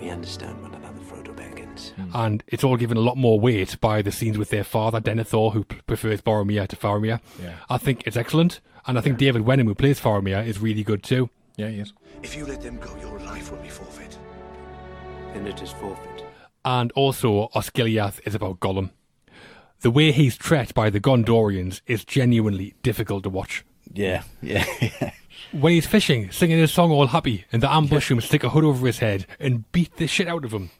[0.00, 1.90] we understand one another, Frodo Baggins.
[1.92, 2.10] Hmm.
[2.14, 5.52] And it's all given a lot more weight by the scenes with their father, Denethor,
[5.54, 7.20] who p- prefers Boromir to Faramir.
[7.42, 7.54] Yeah.
[7.70, 11.02] I think it's excellent, and I think David Wenham, who plays Faramir, is really good
[11.02, 11.30] too.
[11.56, 11.92] Yeah, he is.
[12.22, 14.18] If you let them go, your life will be forfeit.
[15.34, 16.24] Then it is forfeit.
[16.64, 18.90] And also, Osgiliath is about Gollum.
[19.80, 23.64] The way he's treated by the Gondorians is genuinely difficult to watch.
[23.92, 24.22] Yeah.
[24.42, 24.64] Yeah.
[25.52, 28.64] When he's fishing, singing his song all happy, and the ambush him, stick a hood
[28.64, 30.70] over his head, and beat the shit out of him.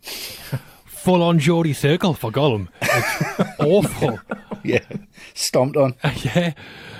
[0.86, 2.68] Full on Geordie Circle for Gollum.
[2.82, 4.18] It's awful.
[4.64, 4.80] yeah.
[5.34, 5.94] Stomped on.
[6.24, 6.54] yeah.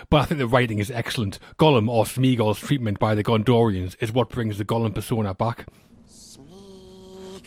[0.08, 1.38] But I think the writing is excellent.
[1.58, 5.66] Gollum, or Smeagol's treatment by the Gondorians, is what brings the Gollum persona back.
[6.08, 7.42] Smeagol.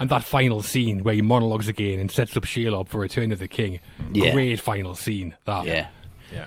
[0.00, 3.38] And that final scene where he monologues again and sets up Shelob for Return of
[3.38, 3.80] the King.
[4.12, 4.32] Yeah.
[4.32, 5.64] Great final scene, that.
[5.64, 5.88] Yeah.
[6.32, 6.46] Yeah.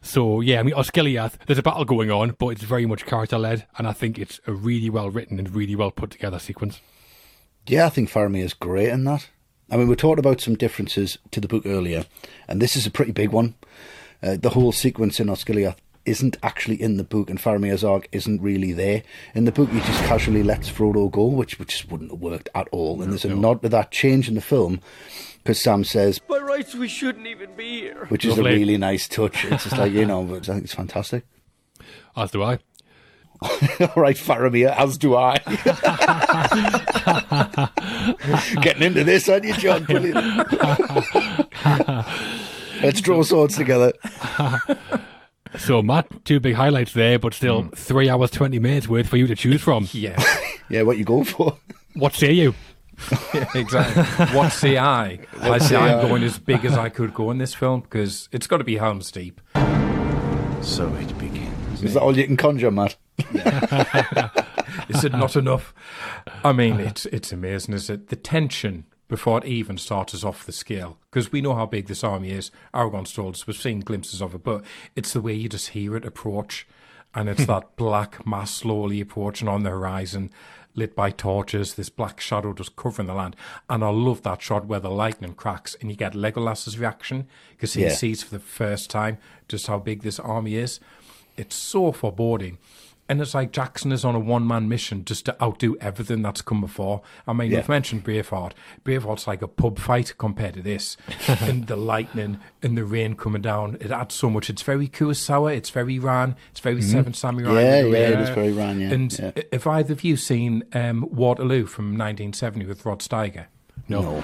[0.00, 3.38] So, yeah, I mean, Osgiliath, there's a battle going on, but it's very much character
[3.38, 6.80] led, and I think it's a really well written and really well put together sequence.
[7.68, 9.28] Yeah, I think Faramir is great in that.
[9.72, 12.04] I mean, we talked about some differences to the book earlier,
[12.46, 13.54] and this is a pretty big one.
[14.22, 18.42] Uh, the whole sequence in Osgiliath isn't actually in the book, and Faramir's arc isn't
[18.42, 19.02] really there.
[19.34, 22.50] In the book, he just casually lets Frodo go, which, which just wouldn't have worked
[22.54, 23.00] at all.
[23.00, 24.80] And there's a nod to that change in the film,
[25.38, 28.04] because Sam says, By rights, we shouldn't even be here.
[28.10, 29.46] which is a really nice touch.
[29.46, 31.24] It's just like, you know, but I think it's fantastic.
[32.14, 32.58] As do I.
[33.80, 35.38] All right, Faramir, as do I.
[38.62, 39.84] Getting into this, aren't you, John?
[39.84, 40.16] Brilliant.
[42.82, 43.92] Let's draw swords together.
[45.58, 47.68] So, Matt, two big highlights there, but still hmm.
[47.70, 49.86] three hours, 20 minutes worth for you to choose from.
[49.92, 50.22] Yeah.
[50.70, 51.58] Yeah, what you go for?
[51.92, 52.54] What say you?
[53.34, 54.02] Yeah, exactly.
[54.34, 55.18] what say I?
[55.40, 58.30] I say say I'm going as big as I could go in this film because
[58.32, 59.40] it's got to be Helm's Deep.
[60.62, 61.21] So it begins.
[61.82, 62.96] Is that all you can conjure, Matt?
[64.88, 65.74] Is it not enough?
[66.44, 68.08] I mean, it's it's amazing, is it?
[68.08, 71.86] The tension before it even starts is off the scale because we know how big
[71.86, 72.50] this army is.
[72.74, 74.64] Aragorn's told us we've seen glimpses of it, but
[74.96, 76.66] it's the way you just hear it approach,
[77.14, 80.30] and it's that black mass slowly approaching on the horizon,
[80.74, 81.74] lit by torches.
[81.74, 83.36] This black shadow just covering the land,
[83.68, 87.74] and I love that shot where the lightning cracks and you get Legolas's reaction because
[87.74, 87.90] he Yeah.
[87.94, 89.18] sees for the first time
[89.48, 90.80] just how big this army is.
[91.36, 92.58] It's so foreboding.
[93.08, 96.40] And it's like Jackson is on a one man mission just to outdo everything that's
[96.40, 97.02] come before.
[97.26, 97.58] I mean, Yeah.
[97.58, 98.52] we've mentioned Braveheart.
[98.84, 100.96] Braveheart's like a pub fight compared to this.
[101.28, 104.48] and the lightning and the rain coming down, it adds so much.
[104.48, 107.50] It's very Kurosawa, it's very Ran, it's very Seven Samurai.
[107.50, 107.92] Mm-hmm.
[107.92, 109.32] Yeah, yeah, it is very Ran, yeah, And yeah.
[109.36, 113.46] i- have either of you seen um, Waterloo from 1970 with Rod Steiger?
[113.88, 114.22] No.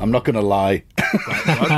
[0.00, 0.84] I'm not going to lie.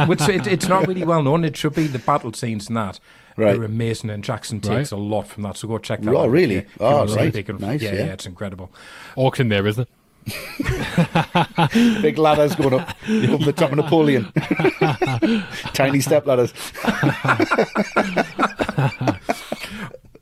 [0.06, 1.44] Which it, it's not really well known.
[1.44, 2.98] It should be the battle scenes and that.
[3.36, 3.54] Right.
[3.54, 5.56] They're amazing, and Jackson takes a lot from that.
[5.56, 6.30] So go check that Oh, out.
[6.30, 6.54] really?
[6.56, 7.32] Yeah, Oh, want to see right.
[7.32, 7.98] big Nice, yeah, yeah.
[8.06, 8.70] yeah, it's incredible.
[9.16, 9.88] Orcs in there, isn't it?
[12.00, 14.32] Big ladders going up, up the top of Napoleon.
[15.74, 16.54] Tiny step ladders.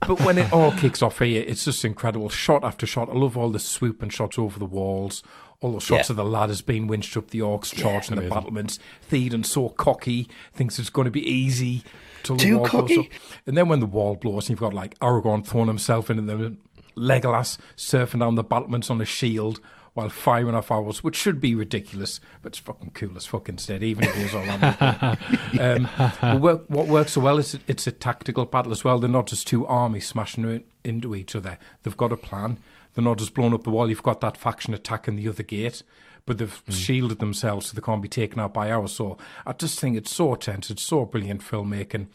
[0.07, 2.29] But when it all kicks off here, it's just incredible.
[2.29, 3.09] Shot after shot.
[3.09, 5.23] I love all the swoop and shots over the walls.
[5.61, 6.13] All the shots Yeah.
[6.15, 8.79] of the ladders being winched up the orcs, charging the battlements.
[9.11, 11.85] Theoden so cocky, thinks it's going to be easy
[12.25, 12.95] till the Too wall cocky?
[12.97, 13.13] blows up.
[13.47, 16.57] And then when the wall blows, and you've got like Aragorn throwing himself into the
[16.97, 19.61] Legolas surfing down the battlements on a shield
[19.95, 23.83] while firing off arrows, which should be ridiculous, but it's fucking cool as fuck instead,
[23.83, 25.87] even if it was all on
[26.31, 28.99] um, what, what works so well is it, it's a tactical battle as well.
[28.99, 31.59] They're not just two armies smashing into each other.
[31.83, 32.59] They've got a plan.
[32.95, 33.89] They're not just blowing up the wall.
[33.89, 35.83] You've got that faction attacking the other gate,
[36.25, 38.93] but they've shielded themselves so they can't be taken out by ours.
[38.93, 40.71] So I just think it's so tense.
[40.71, 42.07] It's so brilliant filmmaking.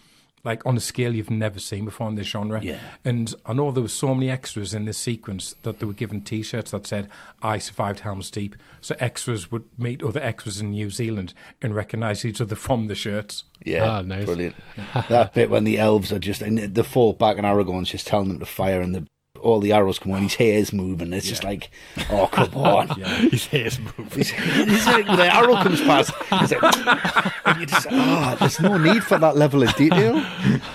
[0.48, 2.62] Like on a scale you've never seen before in this genre.
[2.64, 2.80] Yeah.
[3.04, 6.22] And I know there were so many extras in this sequence that they were given
[6.22, 7.10] T-shirts that said
[7.44, 12.24] "I survived Helm's Deep." So extras would meet other extras in New Zealand and recognise
[12.24, 13.44] each other from the shirts.
[13.66, 14.26] Yeah, Ah, nice.
[14.26, 14.56] brilliant.
[15.10, 18.30] that bit when the elves are just, and they fall back and Aragorn's just telling
[18.30, 19.06] them to fire and the
[19.38, 21.14] all the arrows come on, his hair's moving.
[21.14, 21.70] It's just like,
[22.10, 23.00] oh come on.
[23.00, 23.08] Yeah.
[23.08, 24.08] His hair's moving.
[24.10, 26.12] He's, like, the arrow comes past.
[26.40, 30.18] He's like, you just, oh, there's no need for that level of detail.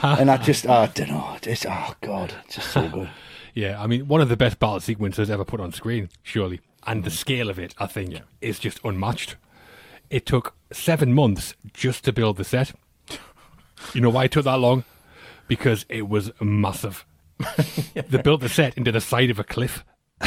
[0.02, 1.36] And I just, oh, I don't know.
[1.42, 3.10] It's, oh god, it's just so good.
[3.54, 6.60] Yeah, I mean, one of the best battle sequences ever put on screen, surely.
[6.86, 7.14] And the mm.
[7.14, 9.36] scale of it, I think, is just unmatched.
[10.08, 12.72] It took seven months just to build the set.
[13.92, 14.84] You know why it took that long?
[15.48, 17.04] Because it was massive.
[17.94, 19.84] They built the set into the side of a cliff.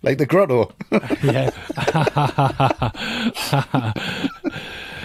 [0.00, 0.72] Like the grotto.
[1.24, 1.50] Yeah.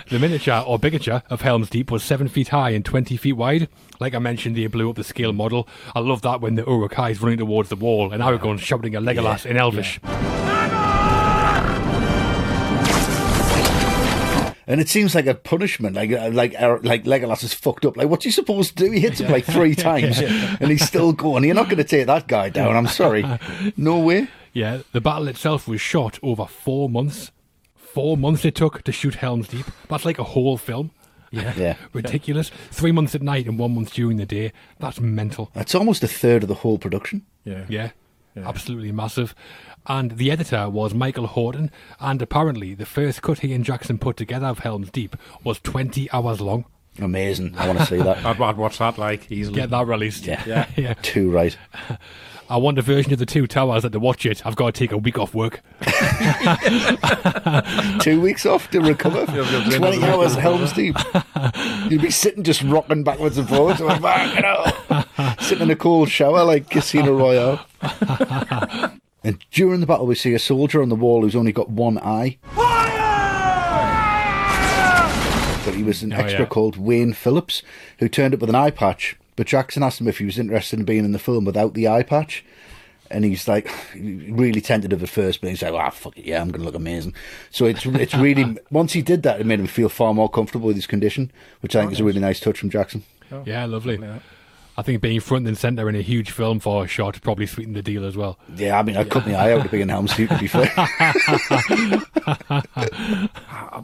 [0.10, 3.70] the miniature or bigature of Helm's Deep was seven feet high and 20 feet wide.
[4.00, 5.68] Like I mentioned, they blew up the scale model.
[5.96, 9.02] I love that when the Uruk-hai is running towards the wall and Aragorn's shouting at
[9.02, 10.00] Legolas in Elvish.
[14.74, 17.96] And it seems like a punishment, like uh, like uh, like Legolas is fucked up.
[17.96, 18.92] Like, what's he supposed to do?
[18.92, 21.44] He hits him like three times, and he's still going.
[21.44, 22.76] You're not going to take that guy down.
[22.76, 23.24] I'm sorry,
[23.78, 24.30] no way.
[24.52, 27.30] Yeah, the battle itself was shot over four months.
[27.76, 29.68] Four months it took to shoot Helm's Deep.
[29.90, 30.90] That's like a whole film.
[31.30, 31.54] Yeah.
[31.56, 32.50] Yeah, Ridiculous.
[32.72, 34.54] Three months at night and one month during the day.
[34.80, 35.52] That's mental.
[35.54, 37.28] that's almost a third of the whole production.
[37.46, 37.66] Yeah.
[37.70, 37.92] Yeah,
[38.36, 39.36] absolutely massive.
[39.86, 44.18] And the editor was Michael Horton, and apparently the first cut he and Jackson put
[44.18, 46.66] together of Helm's Deep was 20 hours long.
[47.00, 47.56] Amazing.
[47.58, 48.18] I want to see that.
[48.26, 49.56] I'd, I'd watch that like easily.
[49.56, 50.26] Get that released.
[50.26, 50.44] Yeah.
[50.46, 50.68] Yeah.
[50.76, 50.94] yeah.
[51.02, 51.58] Too right.
[52.50, 54.46] I want a version of the two towers that to watch it.
[54.46, 55.62] I've got to take a week off work.
[58.02, 59.26] Two weeks off to recover.
[59.26, 60.96] Twenty hours Helm's Deep.
[61.90, 63.80] You'd be sitting just rocking backwards and forwards.
[63.80, 67.66] Like, "Fuck it up." Sitting in a cold shower like Casino Royale.
[69.24, 71.98] and during the battle, we see a soldier on the wall who's only got one
[72.00, 72.38] eye.
[75.66, 76.46] But he was an Oh, extra yeah.
[76.48, 77.62] called Wayne Phillips,
[78.00, 79.16] who turned up with an eye patch.
[79.36, 81.88] But Jackson asked him if he was interested in being in the film without the
[81.88, 82.44] eye patch.
[83.10, 86.50] And he's like, really tentative at first, but he's like, ah, fuck it, yeah, I'm
[86.50, 87.14] going to look amazing.
[87.52, 90.68] So it's it's really, once he did that, it made him feel far more comfortable
[90.68, 93.04] with his condition, which I think is a really nice touch from Jackson.
[93.46, 94.00] Yeah, lovely.
[94.76, 97.76] I think being front and centre in a huge film for a shot probably sweetened
[97.76, 98.40] the deal as well.
[98.56, 100.48] Yeah, I mean, I cut my eye out to be in Helm's Deep, to be
[100.48, 100.72] fair.
[100.78, 102.00] I,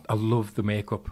[0.09, 1.09] I love the makeup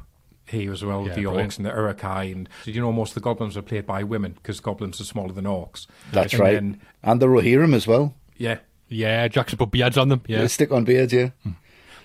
[0.50, 1.52] here as well, Yeah, the brilliant.
[1.52, 2.24] orcs and the Uruk-hai.
[2.26, 5.06] And did you know most of the goblins are played by women because goblins are
[5.06, 5.88] smaller than orcs?
[6.12, 6.54] That's And right.
[6.54, 8.14] then- and the Rohirrim as well.
[8.38, 10.22] yeah, Yeah, Jackson put beards on them.
[10.28, 10.40] Yeah.
[10.42, 11.30] They stick on beards, yeah.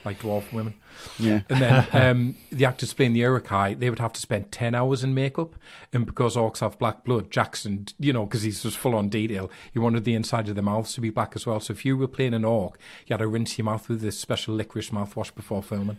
[0.04, 0.74] like dwarf women.
[1.18, 1.40] Yeah.
[1.48, 5.02] And then um, the actors playing the Uruk-hai, they would have to spend 10 hours
[5.04, 5.54] in makeup.
[5.92, 9.50] And because orcs have black blood, Jackson, you know, because he's just full on detail,
[9.72, 11.60] he wanted the inside of the mouths to be black as well.
[11.60, 14.18] So if you were playing an orc, you had to rinse your mouth with this
[14.18, 15.98] special licorice mouthwash before filming.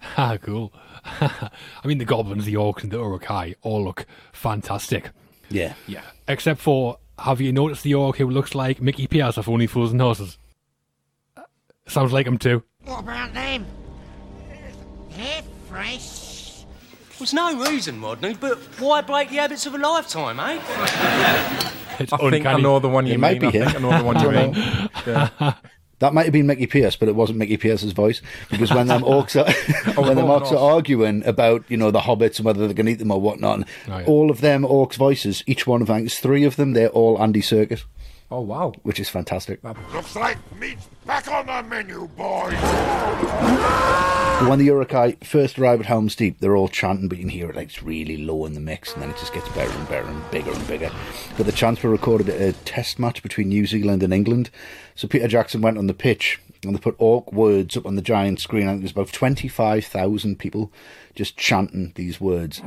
[0.16, 0.72] Ah, cool.
[1.04, 1.50] I
[1.84, 5.10] mean, the goblins, the orcs, and the Uruk-hai all look fantastic.
[5.50, 5.74] Yeah.
[5.86, 6.02] Yeah.
[6.28, 9.92] Except for, have you noticed the orc who looks like Mickey Pearce of Only Fools
[9.92, 10.38] and Horses?
[11.86, 12.62] Sounds like him too.
[12.84, 13.66] What about them?
[15.16, 16.64] They're fresh.
[17.18, 21.72] There's no reason, Rodney, but why break the habits of a lifetime, eh?
[21.98, 22.62] It's I think I uncanny.
[22.62, 23.20] know the one you It mean.
[23.22, 23.64] might be I him.
[23.64, 24.54] think I know the one you mean.
[25.06, 25.54] Yeah.
[26.00, 28.20] That might have been Mickey Pearce, but it wasn't Mickey Pearce's voice.
[28.50, 29.50] Because when them orcs are
[29.96, 32.74] oh, when them oh, orcs are arguing about you know the hobbits and whether they
[32.74, 34.04] can eat them or whatnot, Oh, yeah.
[34.04, 37.20] all of them orcs' voices, each one of them, it's three of them, they're all
[37.22, 37.84] Andy Serkis,
[38.30, 38.72] Oh, wow.
[38.82, 39.62] which is fantastic.
[39.94, 42.54] Looks like meat's back on the menu, boys.
[44.48, 47.48] When the Uruk-hai first arrive at Helm's Deep, they're all chanting, but you can hear
[47.48, 49.88] it like it's really low in the mix, and then it just gets better and
[49.88, 50.90] better and bigger and bigger.
[51.36, 54.50] But the chants were recorded at a test match between New Zealand and England.
[54.94, 58.02] So Peter Jackson went on the pitch and they put orc words up on the
[58.02, 60.72] giant screen, and there's about 25,000 people
[61.14, 62.60] just chanting these words.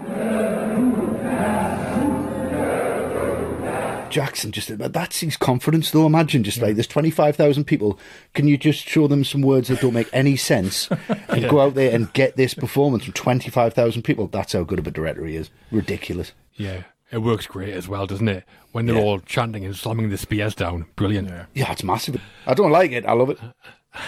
[4.09, 6.05] Jackson just that's his confidence though.
[6.05, 7.99] Imagine just like there's twenty five thousand people.
[8.33, 10.89] Can you just show them some words that don't make any sense
[11.29, 14.27] and go out there and get this performance from twenty five thousand people?
[14.27, 15.49] That's how good of a director he is.
[15.71, 16.33] Ridiculous.
[16.55, 18.43] Yeah, it works great as well, doesn't it?
[18.71, 19.01] When they're Yeah.
[19.01, 20.85] all chanting and slamming the spears down.
[20.95, 21.29] Brilliant.
[21.53, 22.21] Yeah, it's massive.
[22.45, 23.05] I don't like it.
[23.05, 23.39] I love it.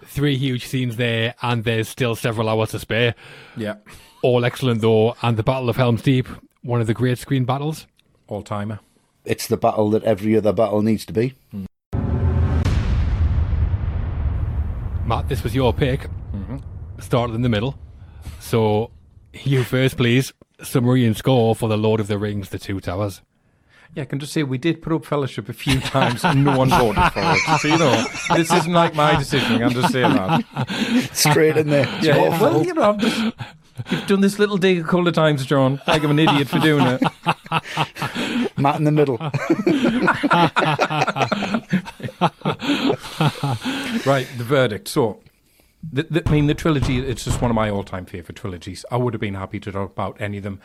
[0.05, 3.16] Three huge scenes there, and there's still several hours to spare.
[3.57, 3.76] Yeah.
[4.22, 6.28] All excellent though, and the Battle of Helm's Deep,
[6.61, 7.88] one of the great screen battles.
[8.28, 8.80] All timer.
[9.26, 11.34] It's the battle that every other battle needs to be.
[15.05, 16.01] Matt, this was your pick.
[16.34, 16.57] Mm-hmm.
[16.99, 17.78] Started in the middle.
[18.39, 18.91] So,
[19.34, 20.34] you first, please.
[20.61, 23.21] Summary and score for The Lord of the Rings, The Two Towers.
[23.95, 26.57] Yeah, I can just say we did put up fellowship a few times and no
[26.57, 27.39] one voted for it.
[27.59, 28.05] So, you know,
[28.36, 29.61] this isn't like my decision.
[29.61, 31.09] I'm just saying that.
[31.13, 31.86] Straight in there.
[31.97, 32.30] It's Yeah, your.
[32.32, 33.36] Well, you know, I'm just,
[33.89, 35.82] you've done this little dig a couple of times, John.
[35.88, 37.01] Like I'm an idiot for doing it.
[38.57, 39.17] Matt in the middle.
[44.05, 44.88] right, the verdict.
[44.88, 45.19] So,
[45.91, 48.86] the, the, I mean, the trilogy, it's just one of my all time favourite trilogies.
[48.91, 50.59] I would have been happy to talk about any of them.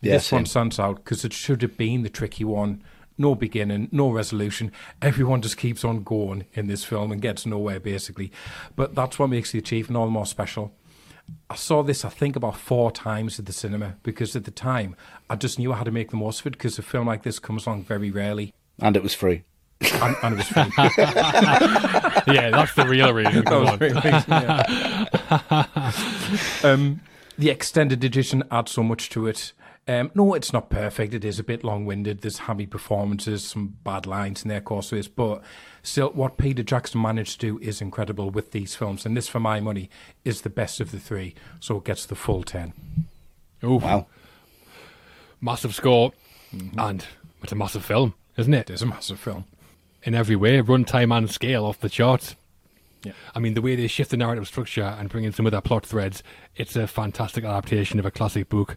[0.00, 0.70] Yeah, this one same.
[0.70, 2.82] stands out because it should have been the tricky one.
[3.18, 4.72] No beginning, no resolution.
[5.02, 8.32] Everyone just keeps on going in this film and gets nowhere, basically.
[8.76, 10.72] But that's what makes the achievement all the more special.
[11.48, 14.96] I saw this, I think, about four times at the cinema because at the time
[15.28, 17.22] I just knew I had to make the most of it because a film like
[17.22, 18.54] this comes along very rarely.
[18.78, 19.44] And it was free.
[19.80, 20.62] And, and it was free.
[22.34, 23.44] yeah, that's the real reason.
[23.44, 24.30] That was real reason,
[26.62, 26.70] yeah.
[26.70, 27.00] um,
[27.38, 29.52] the extended edition adds so much to it.
[29.88, 31.14] Um, no, it's not perfect.
[31.14, 32.20] It is a bit long-winded.
[32.20, 35.08] There's hammy performances, some bad lines in there, of course there is.
[35.08, 35.42] But
[35.82, 39.04] still, what Peter Jackson managed to do is incredible with these films.
[39.04, 39.90] And this, for my money,
[40.24, 41.34] is the best of the three.
[41.58, 42.72] So it gets the full 10.
[43.62, 44.06] Oh, Wow.
[45.40, 46.12] massive score,
[46.78, 47.04] and
[47.42, 48.70] it's a massive film, isn't it?
[48.70, 49.44] It is a massive film.
[50.02, 52.36] In every way, runtime and scale off the charts.
[53.02, 53.12] Yeah.
[53.34, 55.62] I mean, the way they shift the narrative structure and bring in some of their
[55.62, 56.22] plot threads,
[56.56, 58.76] it's a fantastic adaptation of a classic book.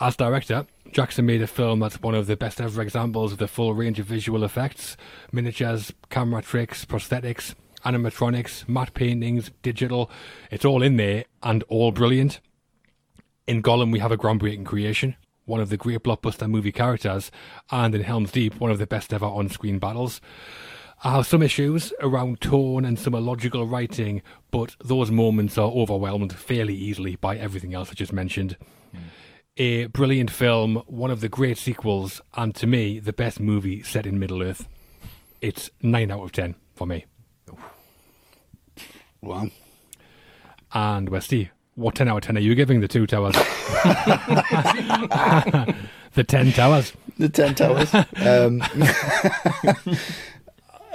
[0.00, 3.46] As director, Jackson made a film that's one of the best ever examples of the
[3.46, 4.96] full range of visual effects
[5.32, 10.10] miniatures, camera tricks, prosthetics, animatronics, matte paintings, digital.
[10.50, 12.40] It's all in there and all brilliant.
[13.46, 17.30] In Gollum, we have a groundbreaking creation, one of the great blockbuster movie characters,
[17.70, 20.20] and in Helm's Deep, one of the best ever on screen battles.
[21.04, 24.22] I have some issues around tone and some illogical writing,
[24.52, 28.56] but those moments are overwhelmed fairly easily by everything else I just mentioned.
[28.92, 28.98] Hmm.
[29.58, 34.06] A brilliant film, one of the great sequels, and to me, the best movie set
[34.06, 34.66] in Middle Earth.
[35.42, 37.04] It's 9 out of 10 for me.
[39.20, 39.48] Wow.
[40.72, 43.34] And Westy, what 10 out of 10 are you giving the two towers?
[46.14, 46.94] the 10 towers.
[47.18, 47.94] The Ten Towers.
[47.94, 48.62] um,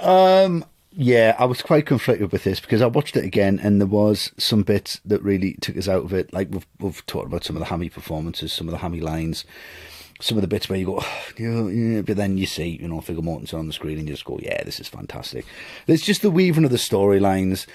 [0.00, 0.64] um,
[1.00, 4.32] yeah, I was quite conflicted with this because I watched it again and there was
[4.36, 6.32] some bits that really took us out of it.
[6.32, 9.44] Like we've, we've talked about some of the hammy performances, some of the hammy lines,
[10.20, 11.04] some of the bits where you go,
[11.38, 14.14] yeah, yeah, but then you see, you know, Viggo Mortensen on the screen and you
[14.14, 15.46] just go, yeah, this is fantastic.
[15.86, 17.68] It's just the weaving of the storylines.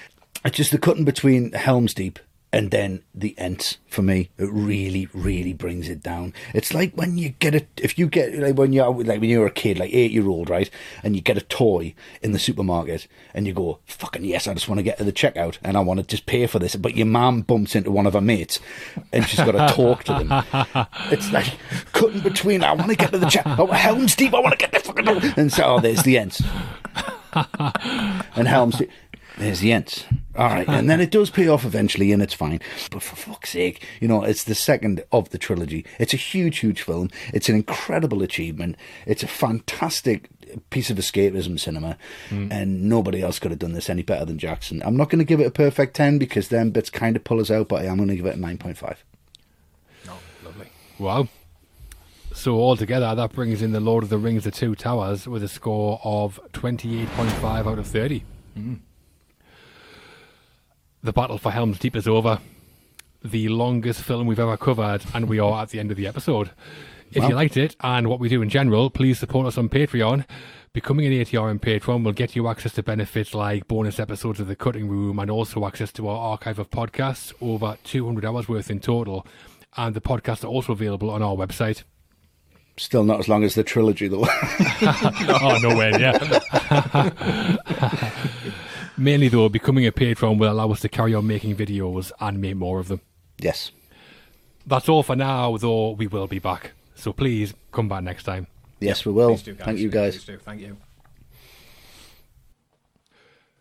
[0.44, 2.18] It's just the cutting between Helm's Deep
[2.54, 4.30] and then the Ents for me.
[4.38, 6.32] It really, really brings it down.
[6.54, 9.48] It's like when you get it, if you get, like when you're, like when you're
[9.48, 10.70] a kid, like eight year old, right?
[11.02, 14.68] And you get a toy in the supermarket and you go, fucking yes, I just
[14.68, 16.76] want to get to the checkout and I want to just pay for this.
[16.76, 18.60] But your mum bumps into one of her mates
[19.12, 20.86] and she's got to talk to them.
[21.10, 21.58] It's like
[21.92, 23.44] cutting between, I want to get to the check.
[23.46, 26.42] Oh, Helm's Deep, I want to get the fucking, and so, oh, there's the Ents.
[28.36, 28.90] and Helm's Deep.
[29.36, 30.04] There's the Ents.
[30.36, 30.68] All right.
[30.68, 32.60] And then it does pay off eventually and it's fine.
[32.90, 35.84] But for fuck's sake, you know, it's the second of the trilogy.
[35.98, 37.10] It's a huge, huge film.
[37.32, 38.76] It's an incredible achievement.
[39.06, 40.28] It's a fantastic
[40.70, 41.96] piece of escapism cinema.
[42.28, 42.50] Hmm.
[42.52, 44.82] And nobody else could have done this any better than Jackson.
[44.84, 47.40] I'm not going to give it a perfect 10 because then bits kind of pull
[47.40, 48.96] us out, but I am going to give it a 9.5.
[50.08, 50.68] Oh, Lovely.
[50.98, 51.28] Wow.
[52.34, 55.48] So altogether, that brings in the Lord of the Rings: The Two Towers with a
[55.48, 58.24] score of twenty-eight point five out of thirty.
[58.54, 58.74] Hmm.
[61.04, 62.38] The battle for Helm's Deep is over.
[63.22, 66.50] The longest film we've ever covered, and we are at the end of the episode.
[67.10, 70.24] If you liked it and what we do in general, please support us on Patreon.
[70.72, 74.46] Becoming an ATR on Patreon will get you access to benefits like bonus episodes of
[74.46, 78.70] The Cutting Room and also access to our archive of podcasts, over 200 hours worth
[78.70, 79.26] in total.
[79.76, 81.82] And the podcasts are also available on our website.
[82.78, 84.24] Still not as long as the trilogy, though.
[84.26, 87.50] oh, no way, yeah.
[88.96, 92.56] Mainly, though, becoming a patron will allow us to carry on making videos and make
[92.56, 93.00] more of them.
[93.38, 93.70] yes.
[94.66, 96.72] That's all for now, though we will be back.
[96.94, 98.46] So please come back next time.
[98.80, 99.36] Yes, we will.
[99.36, 99.54] Do.
[99.54, 100.24] Thank you, guys.
[100.24, 100.38] Do.
[100.38, 100.78] Thank you.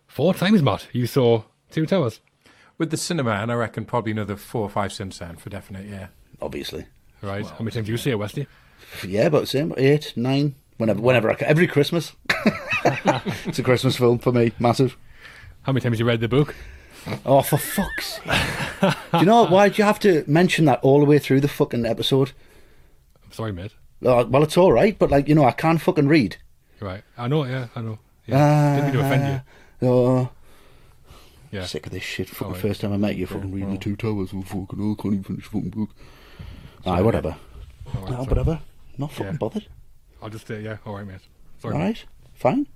[0.07, 0.87] Four times, Matt.
[0.93, 2.21] You saw Two Towers.
[2.77, 5.87] With the cinema, and I reckon probably another four or five since then for definite,
[5.87, 6.07] yeah.
[6.41, 6.85] Obviously.
[7.21, 7.45] Right.
[7.45, 8.47] How many times do you see it, Westy?
[9.05, 9.73] Yeah, about the same.
[9.75, 11.47] Eight, nine, whenever, whenever I can.
[11.47, 12.13] Every Christmas.
[13.45, 14.51] it's a Christmas film for me.
[14.59, 14.97] Massive.
[15.63, 16.55] How many times have you read the book?
[17.25, 18.93] Oh, for fuck's sake.
[19.11, 19.45] Do you know?
[19.45, 22.31] Why do you have to mention that all the way through the fucking episode?
[23.25, 23.73] I'm sorry, mate.
[24.03, 26.37] Oh, well, it's all right, but, like, you know, I can't fucking read.
[26.79, 27.03] Right.
[27.17, 27.99] I know, yeah, I know.
[28.27, 28.75] Yeah.
[28.75, 29.43] Didn't mean to offend
[29.81, 29.87] you.
[29.89, 30.29] Oh,
[31.51, 31.65] Yeah.
[31.65, 32.27] sick of this shit.
[32.29, 32.61] Fucking Alright.
[32.61, 34.31] first time I met you, fucking reading the two towers.
[34.33, 35.89] Oh, fucking, oh, I can't even finish the fucking book.
[36.85, 37.37] Aye, whatever.
[37.95, 38.27] All right, No, sorry.
[38.27, 38.59] whatever.
[38.97, 39.37] Not fucking Yeah.
[39.37, 39.67] bothered.
[40.21, 41.19] I'll just, uh, yeah, all right, mate.
[41.61, 41.73] Sorry.
[41.73, 42.03] All right,
[42.33, 42.67] fine.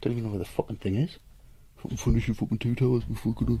[0.00, 1.18] Don't even know where the fucking thing is.
[1.78, 3.60] Fucking finish your fucking two towers before I could.